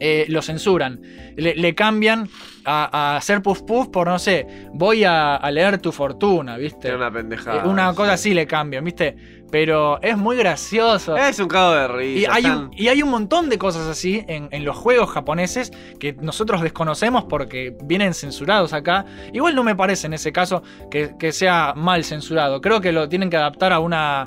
[0.00, 1.00] eh, lo censuran.
[1.36, 2.28] Le, le cambian
[2.64, 6.88] a, a hacer puff puff por, no sé, voy a, a leer tu fortuna, ¿viste?
[6.88, 7.64] Era una Eh, pendejada.
[7.64, 7.96] una sí.
[7.96, 9.16] cosa así le cambian, ¿viste?
[9.50, 11.16] Pero es muy gracioso.
[11.16, 12.20] Es un cago de risa.
[12.20, 15.70] Y hay, un, y hay un montón de cosas así en, en los juegos japoneses
[16.00, 19.04] que nosotros desconocemos porque vienen censurados acá.
[19.32, 22.60] Igual no me parece en ese caso que, que sea mal censurado.
[22.60, 24.22] Creo que lo tienen que adaptar a una.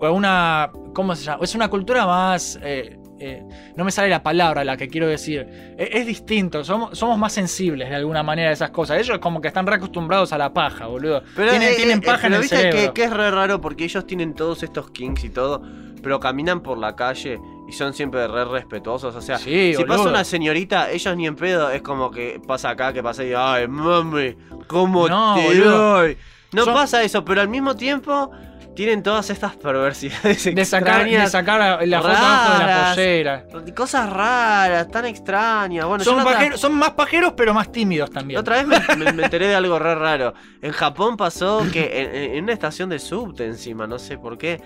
[0.00, 1.44] a una ¿Cómo se llama?
[1.44, 2.58] Es una cultura más.
[2.62, 3.42] eh, eh,
[3.76, 5.46] no me sale la palabra la que quiero decir.
[5.78, 8.98] E- Es, distinto, somos, somos más sensibles de alguna manera a esas cosas.
[9.00, 11.22] Ellos como que están reacostumbrados a la paja, boludo.
[11.36, 12.80] Pero, tienen, eh, tienen eh, paja en pero el viste cerebro.
[12.80, 15.62] que, que es re raro porque ellos tienen todos estos kings y todo,
[16.02, 17.38] pero caminan por la calle
[17.68, 19.14] y son siempre re respetuosos.
[19.14, 22.70] O sea, Sí, si pasa una señorita, ellos ni en pedo, es como que pasa
[22.70, 24.34] acá, que pasa y, ay, mami,
[24.66, 25.78] ¿cómo No, te boludo.
[25.94, 26.18] doy?
[26.54, 28.30] No Son- pasa eso, pero al mismo tiempo
[28.74, 32.94] tienen todas estas perversidades de sacar, de extrañas, sacar la foto abajo de la raras.
[32.96, 33.44] pollera.
[33.76, 35.86] cosas raras, tan extrañas.
[35.86, 38.40] Bueno, Son, otra- más pajeros, pero más tímidos también.
[38.40, 40.34] Otra vez me, me- me enteré de algo re raro.
[40.60, 44.60] En Japón pasó que en, una estación de subte encima, no sé por qué,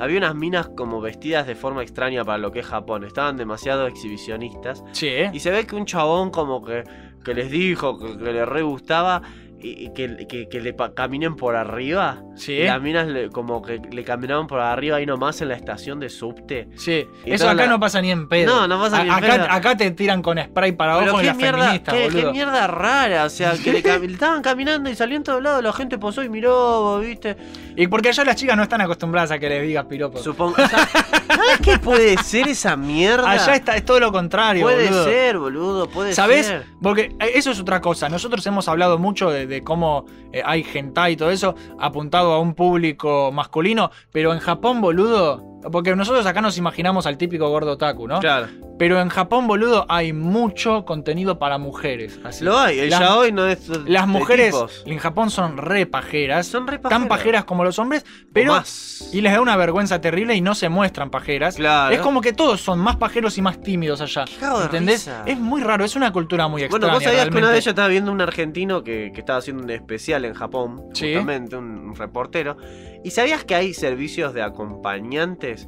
[0.00, 3.04] había unas minas como vestidas de forma extraña para lo que es Japón.
[3.04, 4.82] Estaban demasiado exhibicionistas.
[4.90, 5.12] Sí.
[5.32, 6.82] Y se ve que un chabón como que,
[7.24, 9.22] que les dijo que, que le re gustaba
[9.62, 12.22] que, que- que le caminen por arriba.
[12.34, 15.54] Sí, Y las minas le- como que le caminaban por arriba ahí nomás en la
[15.54, 16.68] estación de subte.
[16.76, 17.06] sí.
[17.24, 18.52] y Eso acá la- no pasa ni en pedo.
[18.54, 19.46] No, no pasa ni en acá, pedo.
[19.50, 23.24] acá te tiran con spray para abajo en las mierda, feministas, qué, qué mierda rara,
[23.24, 25.98] o sea, que le, cam- le estaban caminando y salió en todos lados, la gente
[25.98, 27.36] posó y miró, ¿viste?
[27.76, 30.18] Y porque allá las chicas no están acostumbradas a que les digas piropo.
[30.18, 30.54] Supongo.
[30.62, 33.30] o sea, ¿Sabes qué puede ser esa mierda?
[33.30, 35.04] Allá está, es todo lo contrario, Puede boludo.
[35.04, 36.46] ser, boludo, puede ¿Sabes?
[36.46, 36.64] ser.
[36.82, 38.08] Porque eh, eso es otra cosa.
[38.08, 42.40] Nosotros hemos hablado mucho de, de cómo eh, hay hentai y todo eso apuntado a
[42.40, 47.72] un público masculino, pero en Japón, boludo, Porque nosotros acá nos imaginamos al típico gordo
[47.72, 48.18] otaku, ¿no?
[48.20, 48.48] Claro.
[48.78, 52.18] Pero en Japón, boludo, hay mucho contenido para mujeres.
[52.24, 52.44] Así.
[52.44, 53.68] Lo hay, el Las- yaoi no es.
[53.68, 54.54] de Las mujeres
[54.86, 56.46] en Japón son re pajeras.
[56.48, 57.08] Son re Tan pajeras.
[57.08, 58.52] pajeras como los hombres, pero.
[58.54, 59.10] más.
[59.12, 61.56] Y les da una vergüenza terrible y no se muestran pajeras.
[61.56, 61.94] Claro.
[61.94, 64.24] Es como que todos son más pajeros y más tímidos allá.
[64.40, 65.06] cago de ¿Entendés?
[65.06, 65.22] risa.
[65.26, 66.86] Es muy raro, es una cultura muy extraña.
[66.86, 69.62] Bueno, vos sabías que una vez yo estaba viendo un argentino que, que estaba haciendo
[69.62, 71.12] un especial en Japón, Sí.
[71.12, 72.56] justamente, un, reportero.
[73.04, 74.42] ¿Y sabías que hay servicios de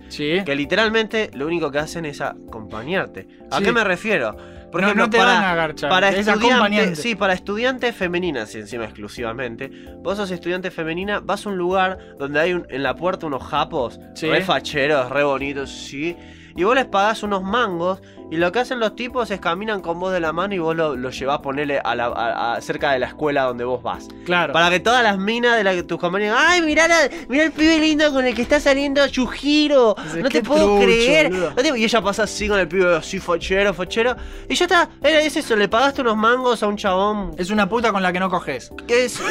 [0.08, 0.42] Sí.
[0.44, 3.26] que literalmente lo único que hacen es acompañarte?
[3.50, 3.64] ¿A Sí.
[3.64, 4.36] qué me refiero?
[4.74, 7.94] Por No- ejemplo, no te para, van a agarchar, para es estudiantes, sí, para estudiantes
[7.94, 9.70] femeninas encima exclusivamente.
[10.02, 13.44] Vos sos estudiante femenina, vas a un lugar donde hay un- en la puerta unos
[13.44, 14.28] japos Sí.
[14.28, 16.16] re facheros, re bonitos, sí.
[16.56, 18.00] Y vos les pagás unos mangos
[18.30, 20.74] y lo que hacen los tipos es caminan con vos de la mano y vos
[20.76, 23.82] lo, lo llevás a ponerle a la, a- a- cerca de la escuela donde vos
[23.82, 24.06] vas.
[24.24, 24.52] Claro.
[24.52, 27.50] Para que todas las minas de la que tus compañeros ¡Ay, mirá, la- mirá el
[27.50, 29.96] pibe lindo con el que está saliendo Yujiro!
[30.16, 31.28] No "Qué te puedo trucho, creer.
[31.30, 31.50] boludo".
[31.50, 34.14] No te- Y ella pasa así con el pibe así fachero, fachero.
[34.48, 37.32] Y ya está, era es eso, le pagaste unos mangos a un chabón.
[37.38, 38.70] Es una puta con la que no coges.
[38.88, 39.22] Es, sí,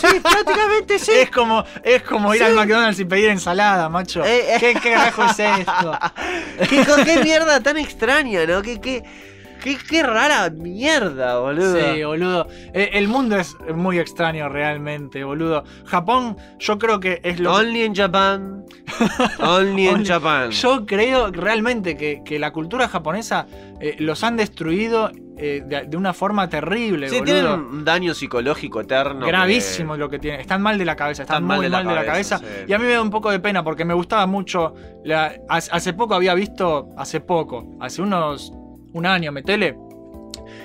[0.00, 1.12] sí, prácticamente sí.
[1.12, 4.24] Es como, es como ir al McDonald's y pedir ensalada, macho.
[4.24, 4.56] Eh, eh.
[4.60, 5.98] ¿Qué, ¿Qué carajo es esto?
[6.68, 8.62] ¿Qué, qué mierda tan extraña, ¿no?
[8.62, 9.02] Qué, qué,
[9.66, 11.76] qué, qué rara mierda, boludo.
[11.94, 12.46] Sí, boludo.
[12.72, 15.64] Eh, El mundo es muy extraño realmente, boludo.
[15.84, 18.64] Japón, yo creo que es lo Only in Japan.
[19.40, 20.50] Only in Japan.
[20.50, 23.46] Yo creo realmente que, que la cultura japonesa
[23.80, 27.34] eh, los han destruido eh, de, de una forma terrible, Sí, boludo.
[27.34, 29.26] tienen un daño psicológico eterno.
[29.26, 30.40] Gravísimo que- lo que tienen.
[30.40, 32.38] Están mal de la cabeza, están, Están muy mal de la cabeza.
[32.38, 32.44] sí.
[32.68, 34.74] Y a mí me da un poco de pena porque me gustaba mucho.
[35.04, 38.52] la- hace poco había visto, hace poco, hace unos.
[38.96, 39.78] Un año, metele.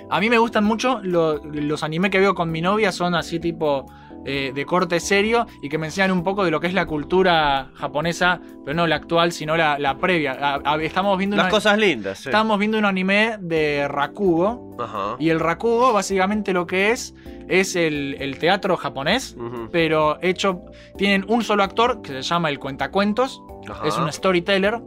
[0.09, 3.39] A mí me gustan mucho lo- los anime que veo con mi novia, son así
[3.39, 3.85] tipo.
[4.23, 6.85] eh, de corte serio y que me enseñan un poco de lo que es la
[6.85, 10.33] cultura japonesa, pero no la actual, sino la, la previa.
[10.39, 12.29] A- a- estamos viendo Las una- cosas lindas, sí.
[12.29, 14.75] Estábamos viendo un anime de Rakugo.
[14.79, 15.15] Ajá.
[15.17, 17.15] Y el Rakugo, básicamente lo que es,
[17.47, 19.35] es el, el teatro japonés,
[19.71, 20.61] pero hecho.
[20.99, 23.87] Tienen un solo actor que se llama el Cuentacuentos, Ajá.
[23.87, 24.79] es un storyteller.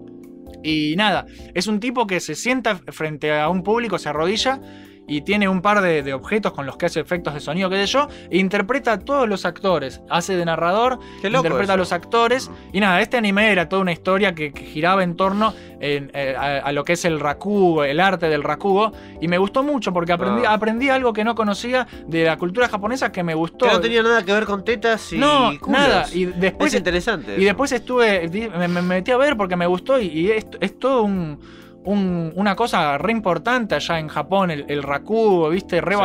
[0.65, 4.61] Y nada, es un tipo que se sienta frente a un público, se arrodilla
[5.07, 7.77] y tiene un par de, de objetos con los que hace efectos de sonido, qué
[7.77, 10.01] sé yo, e interpreta a todos los actores.
[10.09, 12.51] Hace de narrador, interpreta a los actores.
[12.73, 16.67] Y nada, este anime era toda una historia que, que giraba en torno eh, a,
[16.67, 18.93] a lo que es el rakugo, el arte del rakugo.
[19.21, 20.55] Y me gustó mucho porque aprendí, Ah.
[20.55, 23.67] aprendí algo que no conocía de la cultura japonesa que me gustó.
[23.67, 25.69] Que no tenía nada que ver con tetas y No, culos.
[25.81, 26.07] nada.
[26.13, 27.33] Y después, es interesante.
[27.33, 27.45] y eso.
[27.45, 31.39] después estuve, me metí a ver porque me gustó y, y es, es todo un,
[31.85, 36.01] un- una cosa re importante allá en Japón, el, el rakugo, viste, re Sí.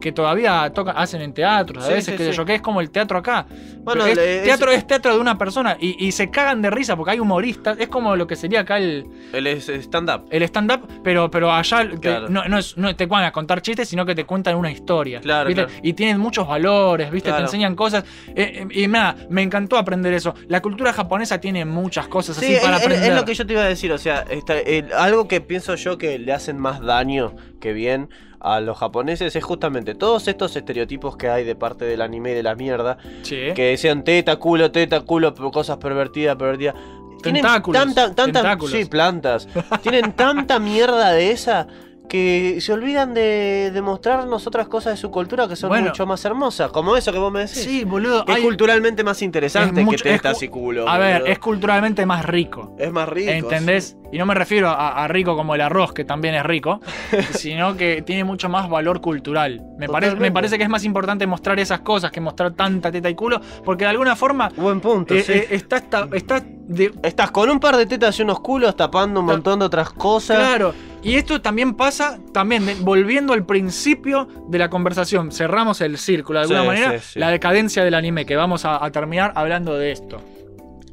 [0.00, 2.32] que todavía toca, hacen en teatros a Sí, veces, sí, sí.
[2.36, 3.46] yo, que es como el teatro acá.
[3.86, 6.96] Bueno, es, le- teatro es teatro de una persona y, y se cagan de risa
[6.96, 10.26] porque hay humoristas, es como lo que sería acá el, El stand-up.
[10.30, 13.88] el stand-up, pero, pero allá te- no, no, es- no te van a contar chistes,
[13.88, 15.20] sino que te cuentan una historia.
[15.20, 15.48] Claro.
[15.82, 17.32] Y tienen muchos valores, ¿viste?
[17.32, 18.04] Te enseñan cosas.
[18.34, 20.34] Eh, eh, y nada, me encantó aprender eso.
[20.48, 23.10] La cultura japonesa tiene muchas cosas Sí, así es, para aprender.
[23.10, 23.92] es lo que yo te iba a decir.
[23.92, 24.24] O sea,
[24.66, 28.08] el- algo que pienso yo que le hacen más daño que bien
[28.38, 32.34] a los japoneses es justamente todos estos estereotipos que hay de parte del anime y
[32.34, 32.98] de la mierda.
[33.22, 33.38] Sí.
[33.54, 36.74] Que decían teta, culo, teta, culo, cosas pervertidas, pervertidas.
[37.22, 38.72] Tienen Tentáculos, tanta, tanta, tentáculos.
[38.72, 39.48] sí, plantas.
[39.82, 41.66] Tienen tanta mierda de esa
[42.08, 45.88] que se olvidan de, de mostrarnos otras cosas de su cultura que son Bueno.
[45.88, 47.62] mucho más hermosas, como eso que vos me decís.
[47.64, 48.24] Sí, boludo.
[48.24, 50.88] Que es culturalmente más interesante es mucho- que tetas y culo.
[50.88, 51.32] A ver, boludo.
[51.32, 52.74] es culturalmente más rico.
[52.78, 53.30] Es más rico.
[53.30, 53.96] ¿Entendés?
[54.12, 56.80] Y no me refiero a, a rico como el arroz, que también es rico,
[57.32, 59.62] sino que tiene mucho más valor cultural.
[59.78, 63.10] Me, parece, me parece que es más importante mostrar esas cosas que mostrar tanta teta
[63.10, 64.48] y culo, porque de alguna forma.
[64.56, 65.32] Buen punto, eh, sí.
[65.32, 69.20] eh, está, está, está de, Estás con un par de tetas y unos culos tapando
[69.20, 70.36] un Ta- montón de otras cosas.
[70.38, 76.38] Claro, y esto también pasa, también volviendo al principio de la conversación, cerramos el círculo
[76.40, 77.18] de alguna Sí, manera, sí, sí.
[77.20, 80.20] la decadencia del anime, que vamos a, a terminar hablando de esto.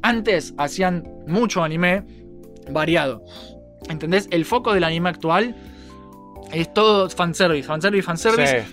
[0.02, 2.04] Antes hacían mucho anime
[2.70, 3.22] variado,
[3.88, 4.28] ¿entendés?
[4.30, 5.56] El foco del anime actual
[6.52, 8.64] es todo fanservice, fanservice, fanservice.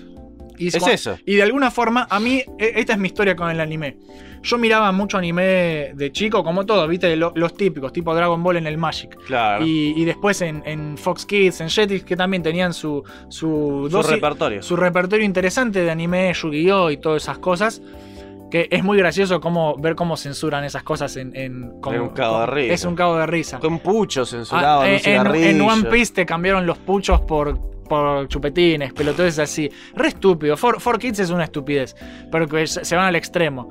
[0.62, 1.18] Y, Es eso.
[1.26, 3.97] y de alguna forma, a mí, e- esta es mi historia con el anime.
[4.43, 7.16] Yo miraba mucho anime de chico, como todo, ¿viste?
[7.16, 9.16] Lo- los típicos, tipo Dragon Ball en el Magic.
[9.26, 9.66] Claro.
[9.66, 13.89] Y, y después en, en Fox Kids, en Jetix, que también tenían su, su, Su
[13.89, 14.62] dosis- repertorio.
[14.64, 16.89] su repertorio interesante de anime, Yu-Gi-Oh!
[16.91, 17.82] y todas esas cosas.
[18.49, 21.34] Que es muy gracioso cómo, ver cómo censuran esas cosas en.
[21.38, 22.74] en como- Es un cago de risa.
[22.74, 23.59] Es un cago de risa.
[23.59, 27.57] Con pucho censurado, Ah, en en, en One Piece te cambiaron los puchos por,
[27.91, 29.69] por chupetines, pelotudes así.
[29.95, 30.55] Re estúpido.
[30.55, 31.93] For, For Kids es una estupidez,
[32.31, 33.67] pero que se van al extremo.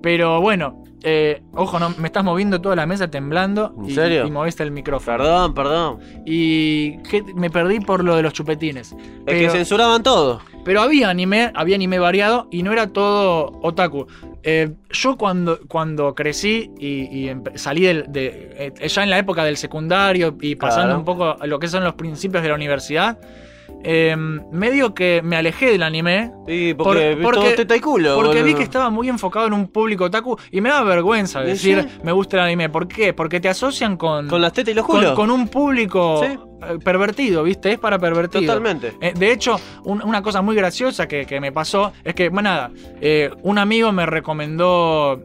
[0.00, 3.74] Pero bueno, eh, ojo, no, me estás moviendo toda la mesa temblando.
[3.78, 4.26] ¿En y, serio?
[4.26, 5.16] Y moviste el micrófono.
[5.16, 5.98] Perdón, perdón.
[6.26, 6.98] Y
[7.34, 8.94] me perdí por lo de los chupetines.
[9.26, 10.40] Es que censuraban todo.
[10.64, 14.06] Pero había anime, había anime variado y no era todo otaku.
[14.42, 19.56] Eh, yo cuando, cuando crecí y, salí del- de, eh, ya en la época del
[19.56, 20.98] secundario y pasando Claro.
[20.98, 23.18] un poco a lo que son los principios de la universidad,
[23.82, 28.14] eh, medio que me alejé del anime Sí, porque, Por- porque- todo teta y culo.
[28.16, 31.48] porque vi que estaba muy enfocado en un público otaku y me da vergüenza ¿Y
[31.48, 31.98] decir sí?
[32.02, 32.68] me gusta el anime.
[32.68, 33.12] ¿Por qué?
[33.12, 35.12] Porque te asocian con, Con las tetas y los culos.
[35.12, 36.32] con un público Sí.
[36.32, 37.72] eh, pervertido, ¿viste?
[37.72, 38.42] Es para pervertido.
[38.46, 38.94] Totalmente.
[39.00, 42.48] Eh, de hecho, un- una cosa muy graciosa que, que me pasó es que, bueno,
[42.50, 45.20] nada, eh, un amigo me recomendó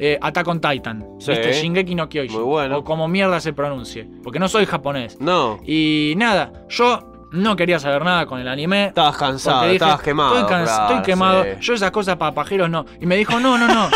[0.00, 1.32] eh, Attack on Titan, Sí.
[1.32, 1.52] ¿viste?
[1.54, 2.32] Shingeki no Kyojin.
[2.32, 2.78] Muy bueno.
[2.78, 5.20] O como mierda se pronuncie, porque no soy japonés.
[5.20, 5.58] No.
[5.66, 8.86] Y nada, yo no quería saber nada con el anime.
[8.86, 10.34] Estabas cansado, dije, estabas quemado.
[10.36, 11.44] Estoy, claro, estoy quemado.
[11.44, 11.50] sí.
[11.60, 12.84] Yo esas cosas para pajeros no.
[13.00, 13.88] Y me dijo, no, no, no.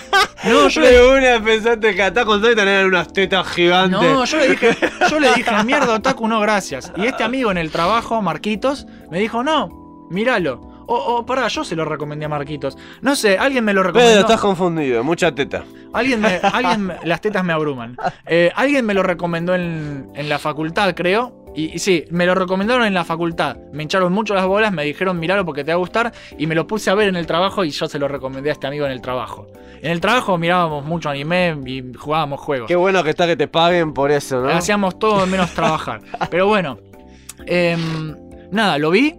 [0.44, 4.00] no, yo le, De una pensaste que on Titan eran unas tetas gigantes.
[4.00, 4.76] no, yo le dije,
[5.10, 6.92] yo le dije, mierda, otaku, no, gracias.
[6.96, 10.68] Y este amigo en el trabajo, Marquitos, me dijo, no, míralo.
[10.92, 12.76] O, o pará, yo se lo recomendé a Marquitos.
[13.00, 14.10] No sé, alguien me lo recomendó.
[14.10, 15.62] Pedro, estás confundido, mucha teta.
[15.92, 17.96] Alguien me, alguien me- las tetas me abruman.
[18.26, 21.39] Eh, alguien me lo recomendó en, en la facultad, creo.
[21.54, 23.56] Y, y sí, me lo recomendaron en la facultad.
[23.72, 26.12] Me hincharon mucho las bolas, me dijeron, miralo porque te va a gustar.
[26.38, 28.52] Y me lo puse a ver en el trabajo y yo se lo recomendé a
[28.52, 29.46] este amigo en el trabajo.
[29.82, 32.68] En el trabajo mirábamos mucho anime y jugábamos juegos.
[32.68, 34.50] Qué bueno que está que te paguen por eso, ¿no?
[34.50, 36.00] Hacíamos todo menos trabajar.
[36.30, 36.78] Pero bueno,
[37.46, 38.14] em,
[38.50, 39.14] nada, lo vi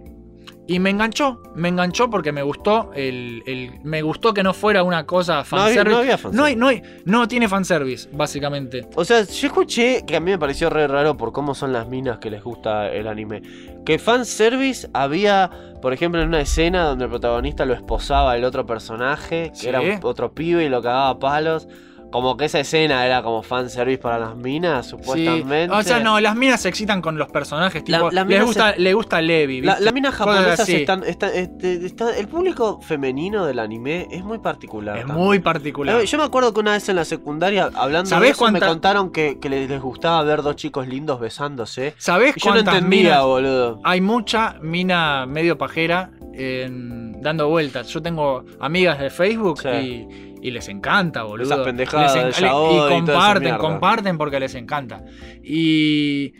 [0.74, 1.40] y me enganchó.
[1.54, 2.90] Me enganchó porque me gustó.
[2.94, 5.90] El, el- me gustó que no fuera una cosa No había, fanservice.
[5.90, 6.36] no había fanservice.
[6.36, 8.88] No, hay, no, hay- no tiene fanservice, básicamente.
[8.94, 11.88] O sea, yo escuché que a mí me pareció re raro por cómo son las
[11.88, 13.42] minas que les gusta el anime.
[13.84, 15.50] Que fanservice había,
[15.82, 19.68] por ejemplo, en una escena donde el protagonista lo esposaba el otro personaje, que Sí.
[19.68, 21.68] era otro pibe y lo cagaba a palos.
[22.12, 24.90] Como que esa escena era como fanservice para las minas, Sí.
[24.90, 25.74] supuestamente.
[25.74, 27.82] O sea, no, las minas se excitan con los personajes.
[27.82, 29.62] Tipo, La- les minas gusta, le gusta Levi.
[29.62, 29.80] La-.
[29.80, 34.98] Las minas Cosas japonesas están, están- este, El público femenino del anime es muy particular.
[34.98, 35.26] Es también.
[35.26, 36.00] muy particular.
[36.00, 38.60] Eh, Yo me acuerdo que una vez en la secundaria, hablando de ¿Sabés eso, me
[38.60, 41.94] contaron que, que les, gustaba ver dos chicos lindos besándose.
[41.96, 43.22] ¿Sabés Y yo no entendía, minas?
[43.24, 43.80] boludo.
[43.84, 47.88] Hay mucha mina medio pajera en- dando vueltas.
[47.88, 49.68] Yo tengo amigas de Facebook Sí.
[49.68, 51.46] y, y les encanta, boludo.
[51.54, 55.02] Esas pendejadas Les de yaoi y comparten, comparten porque les encanta.
[55.42, 56.34] Y.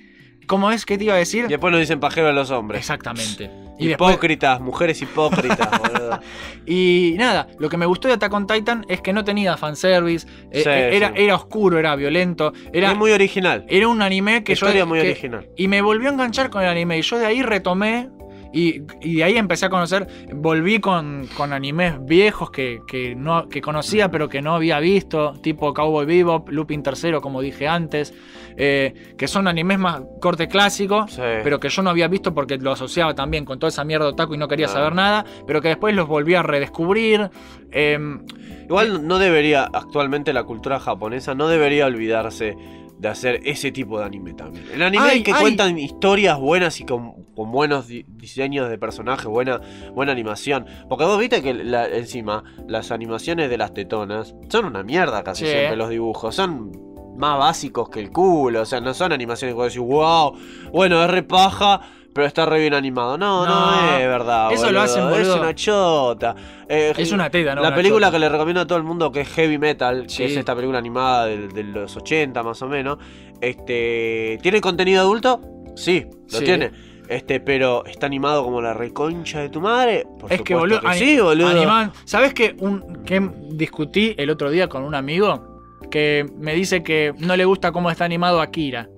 [0.46, 0.84] ¿Cómo es?
[0.84, 1.44] ¿Qué te iba a decir?
[1.46, 2.80] Y después nos dicen pajero a los hombres.
[2.80, 3.48] Exactamente.
[3.78, 6.20] Y después, Hipócritas, mujeres hipócritas, boludo.
[6.66, 10.26] Y nada, lo que me gustó de Attack on Titan es que no tenía fanservice,
[10.50, 11.14] eh, Sí, eh, era, sí.
[11.16, 13.64] era oscuro, era violento, era, es muy original.
[13.68, 14.66] era un anime que yo...
[14.66, 15.48] Historia muy que- original.
[15.56, 18.10] Y me volvió a enganchar con el anime y yo de ahí retomé
[18.52, 23.48] y, y de ahí empecé a conocer, volví con, con animes viejos que, que, no,
[23.48, 28.12] que conocía pero que no había visto, tipo Cowboy Bebop, Lupin III como dije antes,
[28.56, 31.20] eh, que son animes más corte clásico, Sí.
[31.42, 34.12] pero que yo no había visto porque lo asociaba también con toda esa mierda de
[34.12, 37.30] otaku y no quería saber nada, pero que después los volví a redescubrir.
[37.70, 38.24] em,
[38.64, 42.56] Igual no debería, actualmente la cultura japonesa no debería olvidarse
[42.98, 44.64] de hacer ese tipo de anime también.
[44.72, 45.40] El anime Ay, que ay.
[45.40, 49.60] cuentan historias buenas y con, con buenos di- diseños de personajes, buena,
[49.94, 50.66] buena animación.
[50.88, 55.44] Porque vos viste que la- encima las animaciones de las tetonas son una mierda casi
[55.46, 55.50] Sí.
[55.50, 56.34] siempre los dibujos.
[56.34, 56.72] Son
[57.16, 58.62] más básicos que el culo.
[58.62, 60.34] O sea, no son animaciones que vos decís, wow,
[60.72, 61.80] bueno, es re paja.
[62.14, 63.16] Pero está re bien animado.
[63.16, 64.52] No, no, No, es verdad.
[64.52, 64.82] eso lo boludo.
[64.82, 65.36] hacen, Es boludo.
[65.40, 66.36] una chota.
[66.68, 67.62] Eh, es una teta, ¿no?
[67.62, 68.16] la película chota.
[68.16, 70.18] que le recomiendo a todo el mundo que es Heavy Metal, Sí.
[70.18, 72.98] que es esta película animada del- de, los 80 más o menos,
[73.40, 75.40] este ¿tiene contenido adulto?
[75.74, 76.44] Sí, lo Sí.
[76.44, 76.70] tiene.
[77.12, 80.06] Este, pero está animado como la reconcha de tu madre.
[80.18, 81.48] Por Es que, boludo, que sí, boludo.
[81.48, 82.54] animan- ¿Sabes qué?
[82.58, 85.48] Un, que discutí el otro día con un amigo
[85.90, 88.88] que me dice que no le gusta cómo está animado Akira.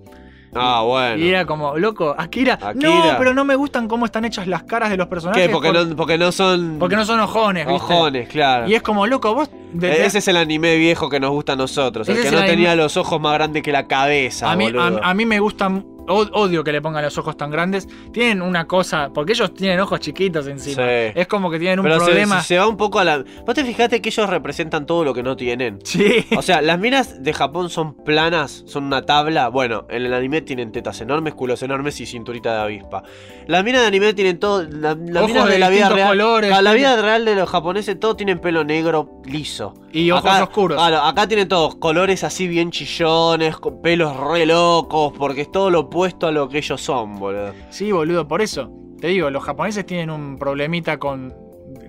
[0.57, 1.17] Ah, bueno.
[1.17, 2.73] Y era como, loco, Akira, Akira.
[3.13, 5.47] No, pero no me gustan cómo están hechas las caras de los personajes.
[5.49, 5.53] ¿Qué?
[5.53, 7.83] Porque, por- no, porque no son porque no son ojones, ¿viste?
[7.93, 8.69] ojones, claro.
[8.69, 9.51] Y es como, loco, vos.
[9.83, 12.09] E- Ese es el anime viejo que nos gusta a nosotros.
[12.09, 14.49] El que no anime- tenía los ojos más grandes que la cabeza.
[14.53, 14.67] a, mí,
[15.03, 15.85] a mí me gustan.
[16.07, 17.89] Od- Odio que le pongan los ojos tan grandes.
[18.13, 19.11] Tienen una cosa.
[19.15, 20.77] Porque ellos tienen ojos chiquitos encima.
[20.77, 21.13] Sí.
[21.15, 22.41] Es como que tienen un Pero problema.
[22.41, 23.25] se, se va un poco a la.
[23.47, 25.79] Vos te fijaste que ellos representan todo lo que no tienen.
[25.85, 26.25] Sí.
[26.37, 29.49] O sea, las minas de Japón son planas, son una tabla.
[29.49, 33.03] Bueno, en el anime tienen tetas enormes, culos enormes y cinturita de avispa.
[33.47, 34.63] Las minas de anime tienen todo.
[34.63, 36.09] la- Las Ojos minas de, de la vida real.
[36.09, 39.75] colores, la tienen- vida real de los japoneses, todos tienen pelo negro liso.
[39.93, 40.77] Y ojos Acá- oscuros.
[40.79, 45.71] Claro, acá tienen todos colores así bien chillones, con pelos re locos, porque es todo
[45.71, 47.53] lo opuesto a lo que ellos son, boludo.
[47.71, 48.71] Sí, boludo, por eso.
[49.01, 51.33] Te digo, los japoneses tienen un problemita con,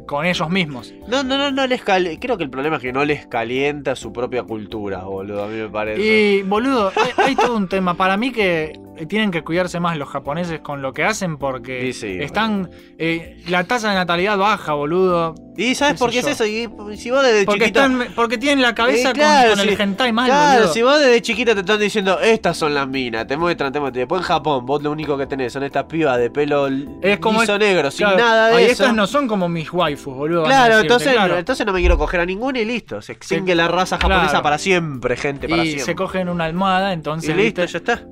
[0.06, 0.94] con ellos mismos.
[1.08, 3.96] No, no, no, no les cali- Creo que el problema es que no les calienta
[3.96, 6.02] su propia cultura, boludo, a mí me parece.
[6.02, 7.96] Y, boludo, hay, hay todo un tema.
[7.96, 12.18] Para mí que tienen que cuidarse más los japoneses con lo que hacen porque sí,
[12.20, 12.70] están...
[12.98, 15.36] eh, la tasa de natalidad baja, boludo.
[15.58, 16.46] ¿Y sabes por qué es eso?
[16.46, 17.80] Y si vos desde Porque, chiquito...
[17.80, 19.70] están, porque tienen la cabeza Eh, con- claro, con, sí.
[19.70, 20.74] el hentai mal, Claro, boludo.
[20.74, 24.02] si vos desde chiquita te están diciendo, estas son las minas, te muestran, te muestran.
[24.02, 26.68] Después en Japón, vos lo único que tenés son estas pibas de pelo
[27.02, 28.72] Es como liso es- negro, sin Claro, nada de ay, eso.
[28.84, 30.44] estas no son como mis waifus, boludo.
[30.44, 31.38] Claro, decirte, entonces, claro.
[31.38, 33.02] entonces no me quiero coger a ninguna y listo.
[33.02, 35.86] Se extingue Sí, la raza japonesa para siempre, gente, para y siempre.
[35.86, 37.80] se cogen una almohada, entonces y listo, ¿viste?
[37.80, 38.06] ya está.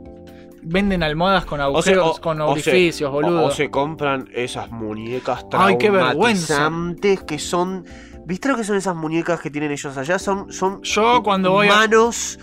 [0.65, 3.45] Venden almohadas con O se- agujeros, o- con o se- orificios, o- boludo.
[3.45, 6.55] O, se compran esas muñecas Ay, qué vergüenza.
[7.25, 7.85] que son.
[8.25, 10.17] ¿Viste lo que son esas muñecas que tienen ellos allá?
[10.17, 11.75] Son, son Yo cuando voy a...
[11.75, 12.39] manos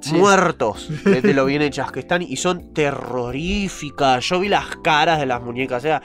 [0.00, 0.14] Sí.
[0.14, 4.24] muertos de lo bien hechas que están y son terroríficas.
[4.28, 5.78] Yo vi las caras de las muñecas.
[5.78, 6.02] O sea,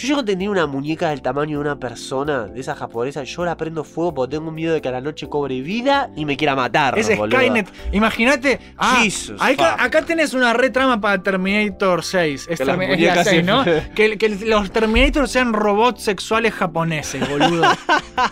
[0.00, 3.44] yo llego a tener una muñeca del tamaño de una persona, de esa japonesa, yo
[3.44, 6.36] la prendo fuego porque tengo miedo de que a la noche cobre vida y me
[6.36, 6.98] quiera matar.
[6.98, 7.36] Es boludo.
[7.38, 7.68] Skynet.
[7.92, 8.58] Imagínate.
[8.76, 12.46] Ah, Jesus, acá, acá tenés una retrama para Terminator 6.
[12.48, 13.64] Es, Que las Termi- es la muñecas 6, ¿no?
[13.94, 17.64] Que, que los Terminator sean robots sexuales japoneses, boludo.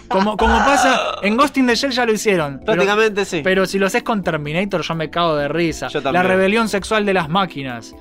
[0.09, 1.01] como, como pasa.
[1.23, 2.59] En Ghost in the Shell ya lo hicieron.
[2.61, 3.41] pero- Prácticamente sí.
[3.45, 5.89] Pero si lo haces con Terminator, yo me cago de risa.
[5.89, 7.95] Yo la rebelión sexual de las máquinas.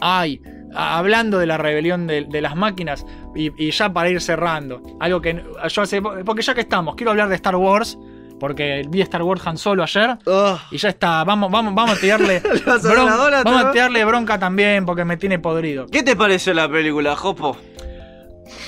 [0.00, 0.40] Ay,
[0.76, 3.04] hablando de la rebelión de, de las máquinas,
[3.34, 6.00] y, y ya para ir cerrando, algo que yo hace.
[6.02, 7.98] Porque ya que estamos, quiero hablar de Star Wars.
[8.38, 10.18] Porque vi Star Wars Han Solo ayer.
[10.26, 10.58] Ugh.
[10.70, 12.36] Y ya está, vamos, vamos, vamos a tirarle.
[12.66, 15.86] a bron- vamos a tirarle bronca también porque me tiene podrido.
[15.86, 17.56] ¿Qué te pareció la película, Jopo?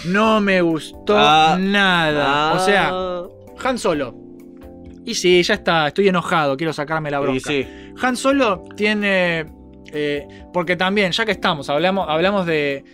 [0.07, 1.59] No me gustó Ah.
[1.61, 2.55] nada.
[2.55, 3.23] O sea, Ah.
[3.63, 4.15] Han Solo.
[5.05, 7.37] Y sí, ya está, estoy enojado, quiero sacarme la bronca.
[7.37, 7.69] Y sí.
[8.01, 9.47] Han Solo tiene.
[9.93, 12.85] Eh, porque también, ya que estamos, hablamos, hablamos de.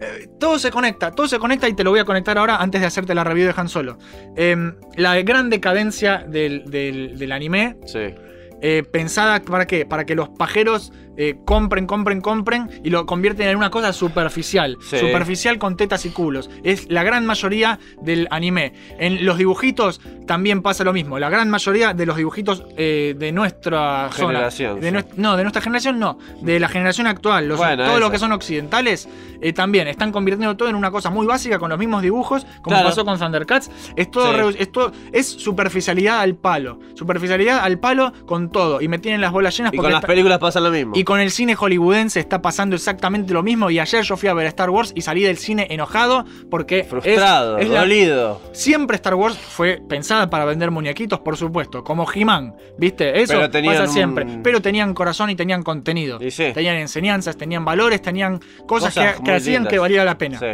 [0.00, 2.80] eh, todo se conecta, todo se conecta y te lo voy a conectar ahora antes
[2.80, 3.98] de hacerte la review de Han Solo.
[4.36, 8.14] Em, la gran decadencia del, anime, Sí.
[8.62, 9.84] Eh, pensada para qué?
[9.86, 14.76] Para que los pajeros eh, compren, compren, compren y lo convierten en una cosa superficial.
[14.82, 14.98] Sí.
[14.98, 16.50] Superficial con tetas y culos.
[16.62, 18.74] Es la gran mayoría del anime.
[18.98, 21.18] En los dibujitos también pasa lo mismo.
[21.18, 24.80] La gran mayoría de los dibujitos eh, de nuestra Generación, zona.
[24.82, 24.94] de sí.
[25.08, 26.18] nues- no, de nuestra generación no.
[26.42, 27.48] De la generación actual.
[27.48, 28.12] Los, Bueno, todo lo esa.
[28.12, 29.08] que son occidentales
[29.54, 32.88] también están convirtiendo todo en una cosa muy básica con los mismos dibujos, como Claro.
[32.88, 33.70] pasó con Thundercats.
[33.94, 34.56] Es todo, Sí.
[34.60, 36.78] es todo- es superficialidad al palo.
[36.94, 38.80] Superficialidad al palo con todo.
[38.80, 40.92] Y me tienen las bolas llenas Y porque con las está- películas pasa lo mismo.
[40.96, 43.70] y con el cine hollywoodense está pasando exactamente lo mismo.
[43.70, 46.84] Y ayer yo fui a ver Star Wars y salí del cine enojado porque.
[46.84, 48.40] Frustrado, es dolido.
[48.52, 53.20] Siempre Star Wars fue pensada para vender muñequitos, por supuesto, como He-Man, ¿viste?
[53.20, 54.24] Eso pasa siempre.
[54.24, 56.18] un- Pero tenían corazón y tenían contenido.
[56.20, 56.50] Y sí.
[56.54, 59.72] Tenían enseñanzas, tenían valores, tenían cosas, Cosas que, hacían lindas.
[59.72, 60.38] que valiera la pena.
[60.38, 60.46] Sí.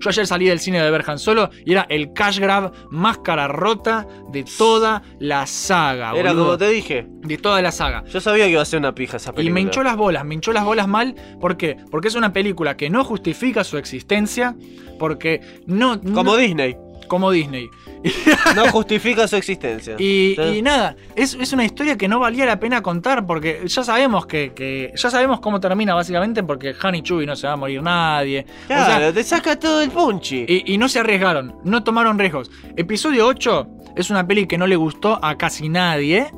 [0.00, 3.18] Yo ayer salí del cine de ver Han Solo y era el cash grab más
[3.18, 6.12] cara rota de toda la saga.
[6.16, 6.44] Era boludo.
[6.46, 7.06] como te dije.
[7.08, 8.02] De toda la saga.
[8.06, 9.54] Yo sabía que iba a ser una pija esa Y película.
[9.54, 11.14] me hinchó las bolas, me hinchó las bolas mal.
[11.40, 11.76] ¿Por qué?
[11.90, 14.56] Porque es una película que no justifica su existencia.
[14.98, 16.00] Porque no.
[16.00, 16.76] Como no- Disney.
[17.08, 17.68] como Disney.
[18.56, 19.94] No justifica su existencia.
[19.98, 20.42] Y, Sí.
[20.58, 23.26] y nada, es, es una historia que no valía la pena contar.
[23.26, 26.42] Porque ya sabemos que, que- Ya sabemos cómo termina, básicamente.
[26.42, 28.46] Porque Han y Chewie no se va a morir nadie.
[28.64, 30.44] O sea, Claro, te saca todo el punchi.
[30.48, 32.50] y, y no se arriesgaron, no tomaron riesgos.
[32.76, 36.30] Episodio 8 es una peli que no le gustó a casi nadie,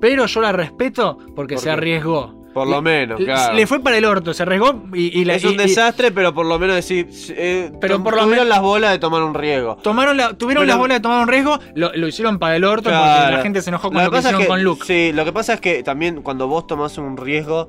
[0.00, 2.39] pero yo la respeto porque ¿Por se arriesgó.
[2.52, 3.54] Por lo menos, claro.
[3.54, 6.10] Le fue para el orto, se arriesgó y, y la- es un y- y desastre,
[6.10, 7.08] pero por lo menos decir.
[7.30, 9.76] eh, Pero por lo tuvieron menos- las bolas de tomar un riesgo.
[9.76, 12.64] tomaron la, tuvieron Pero- las bolas de tomar un riesgo, lo, lo hicieron para el
[12.64, 12.96] orto porque
[13.36, 14.84] la gente se enojó con Lo lo, que que pasa es hicieron que- con Luke.
[14.84, 17.68] Sí, lo que pasa es que también cuando vos tomás un riesgo.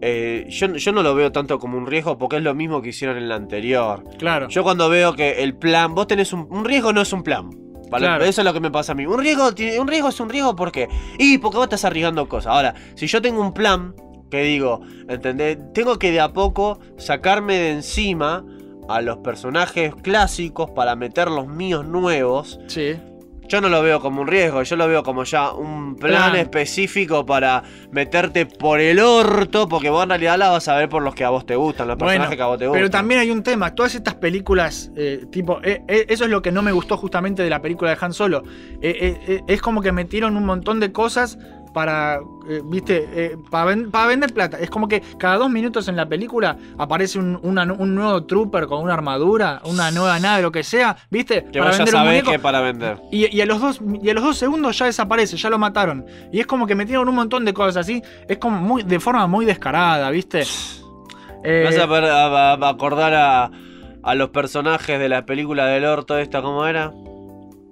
[0.00, 2.90] eh, yo, yo no lo veo tanto como un riesgo porque es lo mismo que
[2.90, 4.04] hicieron en la anterior.
[4.18, 4.48] Claro.
[4.48, 7.50] Yo cuando veo que el plan, vos tenés un, un riesgo no es un plan.
[7.90, 8.04] ¿vale?
[8.06, 8.24] Claro.
[8.24, 9.06] Eso es lo que me pasa a mí.
[9.06, 10.88] Un riesgo, tiene- un riesgo es un riesgo ¿por qué?
[11.18, 12.52] Y porque vos estás arriesgando cosas.
[12.54, 13.92] Ahora, si yo tengo un plan
[14.30, 15.58] que digo, ¿entendés?
[15.72, 18.44] Tengo que de a poco sacarme de encima
[18.88, 22.58] a los personajes clásicos para meter los míos nuevos.
[22.68, 22.96] Sí.
[23.50, 26.36] Yo no lo veo como un riesgo, yo lo veo como ya un plan Plan.
[26.36, 31.02] específico para meterte por el orto, porque vos en realidad la vas a ver por
[31.02, 32.78] los que a vos te gustan, los Bueno, personajes que a vos te gustan.
[32.78, 33.74] pero también hay un tema.
[33.74, 37.42] Todas estas películas, eh, tipo, eh, eh, eso es lo que no me gustó justamente
[37.42, 38.42] de la película de Han Solo.
[38.82, 41.38] Es como que metieron un montón de cosas
[41.68, 44.58] para, eh, viste, eh, para, ven- para vender plata.
[44.58, 48.66] Es como que cada dos minutos en la película aparece un, una- un nuevo trooper
[48.66, 52.10] con una armadura, una nueva nave, lo que sea, viste, Que vos ya un sabés
[52.10, 52.30] muñeco.
[52.30, 52.98] que para vender.
[53.10, 56.04] Y, y a los dos, y a los dos segundos ya desaparece, ya lo mataron.
[56.32, 58.02] Y es como que metieron un montón de cosas así.
[58.28, 60.44] Es como muy, de forma muy descarada, ¿viste?
[61.44, 63.50] Eh, vas a- a- a acordar a,
[64.02, 66.92] a los personajes de la película del orto esta, ¿cómo era?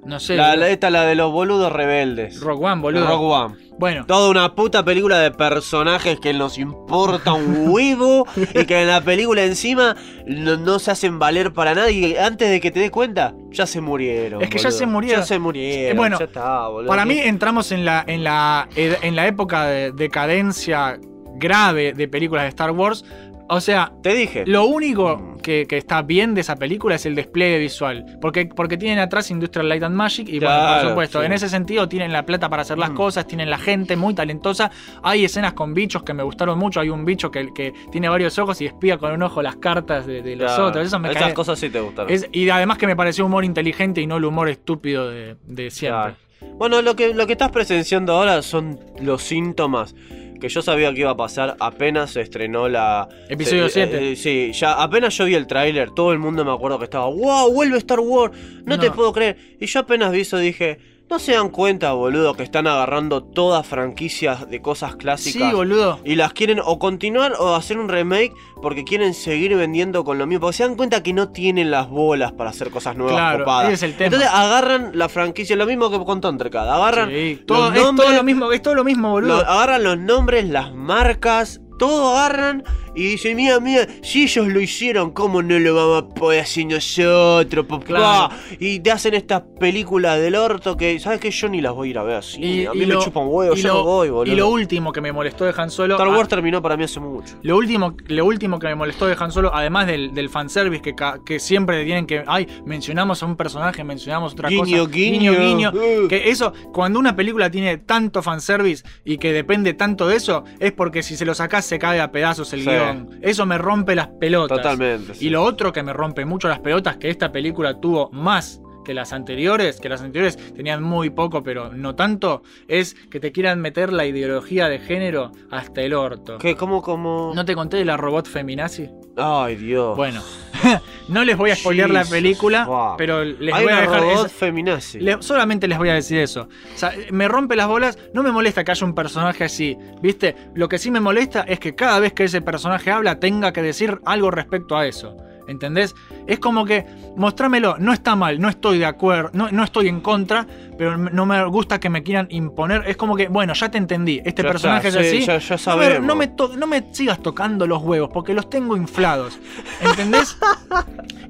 [0.07, 0.37] No sé.
[0.37, 2.41] La, la- esta, la de los boludos rebeldes.
[2.41, 3.07] Rock One, boludo.
[3.07, 3.55] Rogue One.
[3.79, 8.89] Bueno, Toda una puta película de personajes que nos importa un huevo y que en
[8.89, 9.95] la película encima
[10.27, 13.67] no, no se hacen valer para nada y antes de que te des cuenta, ya
[13.67, 14.41] se murieron.
[14.41, 14.79] Es que ya boludo.
[14.79, 15.21] se murieron.
[15.21, 15.93] Ya se murieron.
[15.93, 16.89] Eh, bueno, ya está, boludo.
[16.89, 20.99] para ¿Qué- mí entramos en la, en la, ed- en la época de decadencia
[21.39, 23.05] grave de películas de Star Wars.
[23.49, 24.45] O sea, Te dije.
[24.47, 28.19] Lo único que, que está bien de esa película es el despliegue visual.
[28.21, 30.29] Porque, porque tienen atrás Industrial Light and Magic.
[30.29, 31.27] Y bueno, por supuesto, sí.
[31.27, 32.95] en ese sentido tienen la plata para hacer las Mm.
[32.95, 34.71] cosas, tienen la gente muy talentosa.
[35.03, 36.81] Hay escenas con bichos que me gustaron mucho.
[36.81, 40.07] Hay un bicho que, que tiene varios ojos y espía con un ojo las cartas
[40.07, 40.87] de, de los Claro, otros.
[40.87, 42.13] Eso me Esas cae- cosas sí te gustaron.
[42.13, 45.71] es- y además que me pareció humor inteligente y no el humor estúpido de, de
[45.71, 46.15] siempre.
[46.41, 46.57] Claro.
[46.59, 49.95] Bueno, lo que, lo que estás presenciando ahora son los síntomas
[50.39, 53.09] que yo sabía que iba a pasar apenas se estrenó la...
[53.29, 54.13] Episodio se- 7.
[54.13, 57.07] eh, sí, ya apenas yo vi el tráiler, todo el mundo me acuerdo que estaba,
[57.07, 58.95] wow, vuelve Star Wars, no, te No.
[58.95, 59.37] puedo creer.
[59.61, 60.79] Y yo apenas vi eso dije,
[61.09, 65.51] no se dan cuenta, boludo, que están agarrando todas franquicias de cosas clásicas.
[65.51, 66.01] Sí, boludo.
[66.05, 70.27] y las quieren o continuar o hacer un remake porque quieren seguir vendiendo con lo
[70.27, 70.41] mismo.
[70.41, 73.73] Porque se dan cuenta que no tienen las bolas para hacer cosas nuevas Claro, copadas.
[73.73, 74.07] es el tema.
[74.07, 76.67] Entonces agarran la franquicia, lo mismo que con Thundercat.
[76.69, 79.37] Agarran, Sí, los todo, es todo nombres, lo mismo, es todo lo mismo, boludo.
[79.43, 82.65] lo- agarran los nombres, las marcas, todo agarran
[82.97, 86.67] y dicen, mira, mira, si ellos lo hicieron, ¿cómo no lo vamos a poder hacer
[86.67, 87.85] nosotros, papá?
[87.85, 88.35] Claro.
[88.59, 91.31] Y te hacen estas películas del orto que, ¿sabes qué?
[91.31, 92.67] Yo ni las voy a ir a ver así.
[92.67, 94.33] a mí me lo- chupan huevo, yo lo- no voy, boludo.
[94.33, 95.95] Y lo último que me molestó de Han Solo.
[95.97, 97.35] Star ah, Wars terminó para mí hace mucho.
[97.43, 100.95] Lo último, lo último que me molestó de Han Solo, además del, del fanservice que,
[101.25, 102.25] que siempre tienen que.
[102.27, 104.91] Ay, mencionamos a un personaje, mencionamos otra Guiño, cosa.
[104.97, 105.33] guiño.
[105.33, 105.73] guiño.
[105.75, 106.09] Uh.
[106.09, 110.73] Que eso, cuando una película tiene tanto fanservice y que depende tanto de eso, es
[110.73, 112.71] porque si se lo sacás se cae a pedazos el Sí.
[112.71, 112.86] guion.
[113.23, 114.59] Eso me rompe las pelotas.
[114.59, 115.15] Totalmente.
[115.15, 115.27] sí.
[115.27, 118.95] Y lo otro que me rompe mucho las pelotas, que esta película tuvo más que
[118.95, 123.61] las anteriores, que las anteriores tenían muy poco, pero no tanto, es que te quieran
[123.61, 126.39] meter la ideología de género hasta el orto.
[126.39, 126.55] ¿Qué?
[126.55, 127.33] ¿Cómo, cómo?
[127.35, 128.89] ¿No te conté de la robot feminazi?
[129.17, 129.97] Ay, Dios.
[129.97, 130.23] Bueno,
[131.09, 132.95] no les voy a spoilear la película, wow.
[132.97, 134.01] pero les Hay voy a dejar.
[134.01, 135.01] robot esa- feminazi.
[135.01, 136.43] le- solamente les voy a decir eso.
[136.75, 137.99] O sea, me rompe las bolas.
[138.15, 139.77] No me molesta que haya un personaje así.
[140.03, 140.35] ¿Viste?
[140.55, 143.63] Lo que sí me molesta es que cada vez que ese personaje habla tenga que
[143.63, 145.17] decir algo respecto a eso.
[145.49, 145.95] ¿Entendés?
[146.27, 146.85] Es como que,
[147.17, 151.25] mostrámelo, no está mal, no estoy de acuerdo, no, no estoy en contra, pero no
[151.27, 152.83] me gusta que me quieran imponer.
[152.87, 155.27] Es como que, bueno, ya te entendí, este Ya personaje está, es sí, así.
[155.27, 156.07] ya- ya no, me, sabemos.
[156.07, 159.39] no, me no me sigas tocando los huevos, porque los tengo inflados.
[159.81, 160.37] ¿Entendés?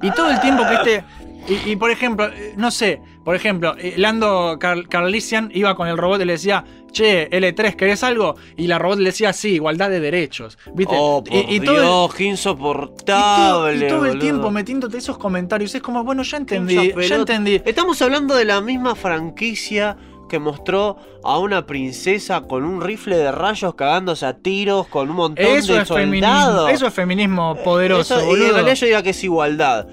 [0.01, 1.03] Y todo el tiempo que este.
[1.47, 5.87] Y, y, por ejemplo, eh, no sé, por ejemplo, eh, Lando Car- Carlisian iba con
[5.87, 8.35] el robot y le decía, che, L3, ¿querés algo?
[8.57, 10.57] Y la robot le decía, sí, igualdad de derechos.
[10.73, 10.95] ¿Viste?
[10.99, 13.85] Oh, por y, y todo el- Dios, qué y todo, insoportable.
[13.85, 15.73] y todo el tiempo metiéndote esos comentarios.
[15.73, 17.61] Es como, bueno, ya entendí, ya entendí.
[17.65, 19.97] Estamos hablando de la misma franquicia
[20.29, 25.15] que mostró a una princesa con un rifle de rayos cagándose a tiros con un
[25.15, 26.27] montón Eso de es feminismo.
[26.35, 26.71] soldados.
[26.71, 29.87] Eso es feminismo poderoso, Eso- y en realidad yo diría que es igualdad.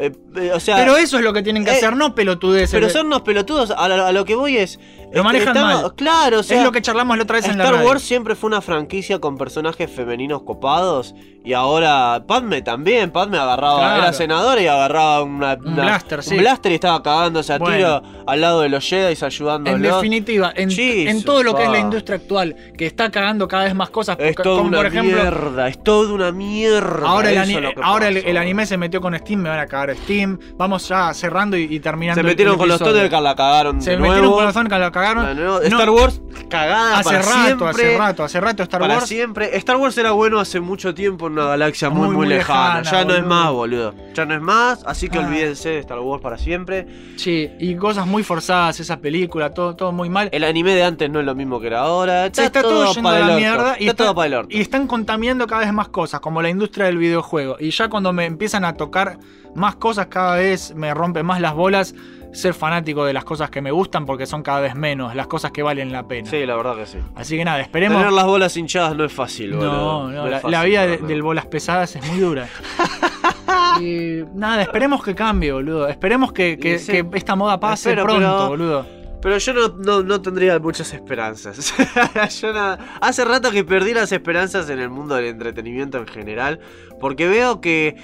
[0.00, 2.70] Eh, eh, o sea, Pero eso es lo que tienen que Eh, hacer, no pelotudeces.
[2.70, 3.70] pero son unos pelotudos.
[3.70, 4.78] A lo, a lo que voy es.
[5.12, 5.94] Lo manejan estamos- mal.
[5.94, 6.58] Claro, o sea.
[6.58, 7.84] es lo que charlamos la otra vez en la Star.
[7.84, 13.10] Wars siempre fue una franquicia con personajes femeninos copados y ahora Padme también.
[13.10, 14.02] Padme agarraba, Claro.
[14.02, 16.34] era senadora y agarraba una, Un una- blaster, sí.
[16.34, 17.76] un blaster y estaba cagándose a Bueno.
[17.76, 19.76] tiro al lado de los Jedi ayudándolos.
[19.76, 23.48] En definitiva, en, Jesus, en todo lo que es la industria actual, que está cagando
[23.48, 27.06] cada vez más cosas, es toda como una por ejemplo, mierda, es toda una mierda.
[27.08, 29.48] ahora, el, eso ani- es lo que ahora el, anime se metió con Steam, me
[29.48, 30.38] van a cagar Steam.
[30.56, 32.20] Vamos ya cerrando y, y terminando.
[32.20, 32.78] Se metieron el con los.
[32.80, 34.36] Thundercats, la cagaron Se de metieron nuevo.
[34.36, 34.99] con los Thundercats, la cagaron.
[35.04, 37.68] Star Wars cagada hace para rato, siempre.
[37.70, 39.06] hace rato, hace rato Star para Wars.
[39.08, 39.56] siempre.
[39.56, 42.80] Star Wars era bueno hace mucho tiempo en una galaxia muy, Muy, lejana.
[42.80, 43.94] lejana, Ya no es más, boludo.
[44.14, 45.26] Ya no es más, así que Ah.
[45.26, 46.86] olvídense de Star Wars para siempre.
[47.16, 50.28] Sí, y cosas muy forzadas, esa película, todo, todo muy mal.
[50.32, 52.28] El anime de antes no es lo mismo que era ahora.
[52.32, 54.56] Se está todo yendo para a la mierda y, Está está- todo para el orto.
[54.56, 57.56] y están contaminando cada vez más cosas, como la industria del videojuego.
[57.60, 59.18] Y ya cuando me empiezan a tocar
[59.54, 61.94] más cosas, cada vez me rompen más las bolas
[62.32, 65.50] ser fanático de las cosas que me gustan porque son cada vez menos las cosas
[65.50, 66.30] que valen la pena.
[66.30, 66.98] Sí, la verdad que sí.
[67.16, 67.98] Así que nada, esperemos.
[67.98, 69.72] Tener las bolas hinchadas no es fácil, boludo.
[69.72, 72.48] No, no, la, fácil, la vida de- del bolas pesadas es muy dura.
[73.80, 75.88] y nada, esperemos que cambie, boludo.
[75.88, 76.92] Esperemos que, que- Y sí.
[76.92, 78.86] que esta moda pase Espero, pronto, pero- boludo.
[79.22, 81.74] Pero yo no, no- no tendría muchas esperanzas.
[82.40, 86.58] Yo no- hace rato que perdí las esperanzas en el mundo del entretenimiento en general.
[86.98, 87.96] Porque veo que,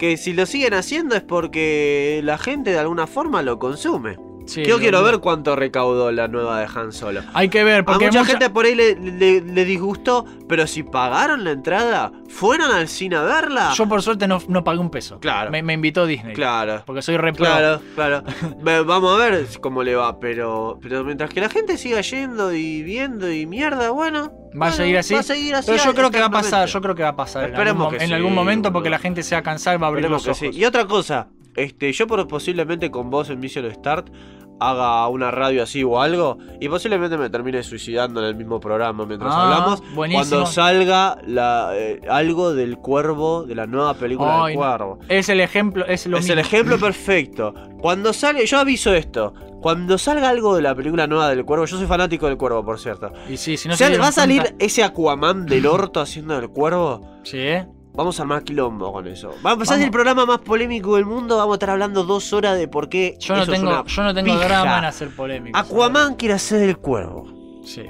[0.00, 4.29] que si lo siguen haciendo es porque la gente de alguna forma lo consume.
[4.50, 7.20] Sí, Yo quiero ver cuánto recaudó la nueva de Han Solo.
[7.34, 10.66] Hay que ver, A porque mucha, mucha- gente por ahí le, le- le disgustó, pero
[10.66, 13.72] si pagaron la entrada, fueron al cine a verla.
[13.76, 15.20] yo por suerte no, no pagué un peso.
[15.20, 15.50] Claro.
[15.50, 16.34] Me, me invitó Disney.
[16.34, 16.82] Claro.
[16.84, 17.32] Porque soy re.
[17.32, 18.22] Claro, claro.
[18.86, 22.82] Vamos a ver cómo le va, pero, pero mientras que la gente siga yendo y
[22.82, 24.32] viendo y mierda, bueno.
[24.60, 25.14] Va a seguir así.
[25.14, 25.70] Va a seguir así.
[25.70, 27.44] Pero yo creo que va a pasar, yo creo que va a pasar.
[27.44, 29.80] en Esperemos algún, que en sí, algún momento porque la gente se va a cansar,
[29.80, 30.54] va a abrir Esperemos los que ojos.
[30.56, 30.60] sí.
[30.60, 34.08] Y otra cosa, este, yo por, posiblemente con vos en Mission Start
[34.60, 39.06] haga una radio así o algo y posiblemente me termine suicidando en el mismo programa
[39.06, 39.82] mientras Ah, hablamos.
[39.94, 40.28] Buenísimo.
[40.28, 44.98] cuando salga la, eh, algo del cuervo de la nueva película del cuervo.
[45.08, 46.32] Es el ejemplo, es lo es mismo.
[46.34, 47.54] el ejemplo perfecto.
[47.80, 49.32] Cuando salga yo aviso esto.
[49.62, 52.78] Cuando salga algo de la película nueva del cuervo yo soy fanático del cuervo por
[52.78, 53.12] cierto.
[53.28, 56.00] Y sí, si no O sea, se va a salir cuenta- ese Aquaman del orto
[56.00, 57.66] haciendo del cuervo Sí, ¿eh?
[57.94, 59.30] Vamos a armar quilombo con eso.
[59.44, 59.70] Va a Vamos.
[59.70, 61.36] el programa más polémico del mundo.
[61.36, 63.16] Vamos a estar hablando dos horas de por qué.
[63.20, 64.44] Yo no eso es tengo, una yo no tengo pija.
[64.46, 65.58] drama en hacer polémica.
[65.58, 67.26] Aquaman quiere hacer el cuervo.
[67.64, 67.82] Sí.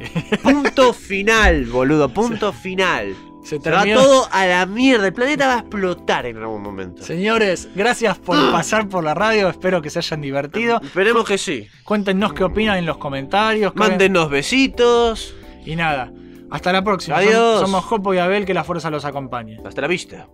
[0.43, 2.09] Punto final, boludo.
[2.09, 3.15] Punto final.
[3.45, 5.07] Se Se va todo a la mierda.
[5.07, 7.03] El planeta va a explotar en algún momento.
[7.03, 9.49] Señores, gracias por pasar por la radio.
[9.49, 10.81] Espero que se hayan divertido.
[10.83, 11.67] Esperemos que sí.
[11.85, 13.75] Cuéntenos qué opinan en los comentarios.
[13.77, 15.35] Mándenos besitos.
[15.65, 16.13] Y nada,
[16.51, 17.17] hasta la próxima.
[17.19, 17.61] Adiós.
[17.63, 19.59] Som- Somos Jopo y Abel, que la fuerza los acompañe.
[19.65, 20.27] Hasta la vista.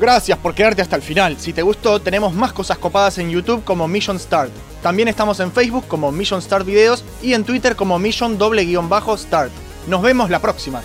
[0.00, 1.36] Gracias por quedarte hasta el final.
[1.38, 4.50] Si te gustó, tenemos más cosas copadas en YouTube como Mission Start.
[4.82, 8.88] También estamos en Facebook como Mission Start Videos y en Twitter como Mission doble guion
[8.88, 9.52] bajo Start.
[9.86, 10.82] Nos vemos la próxima.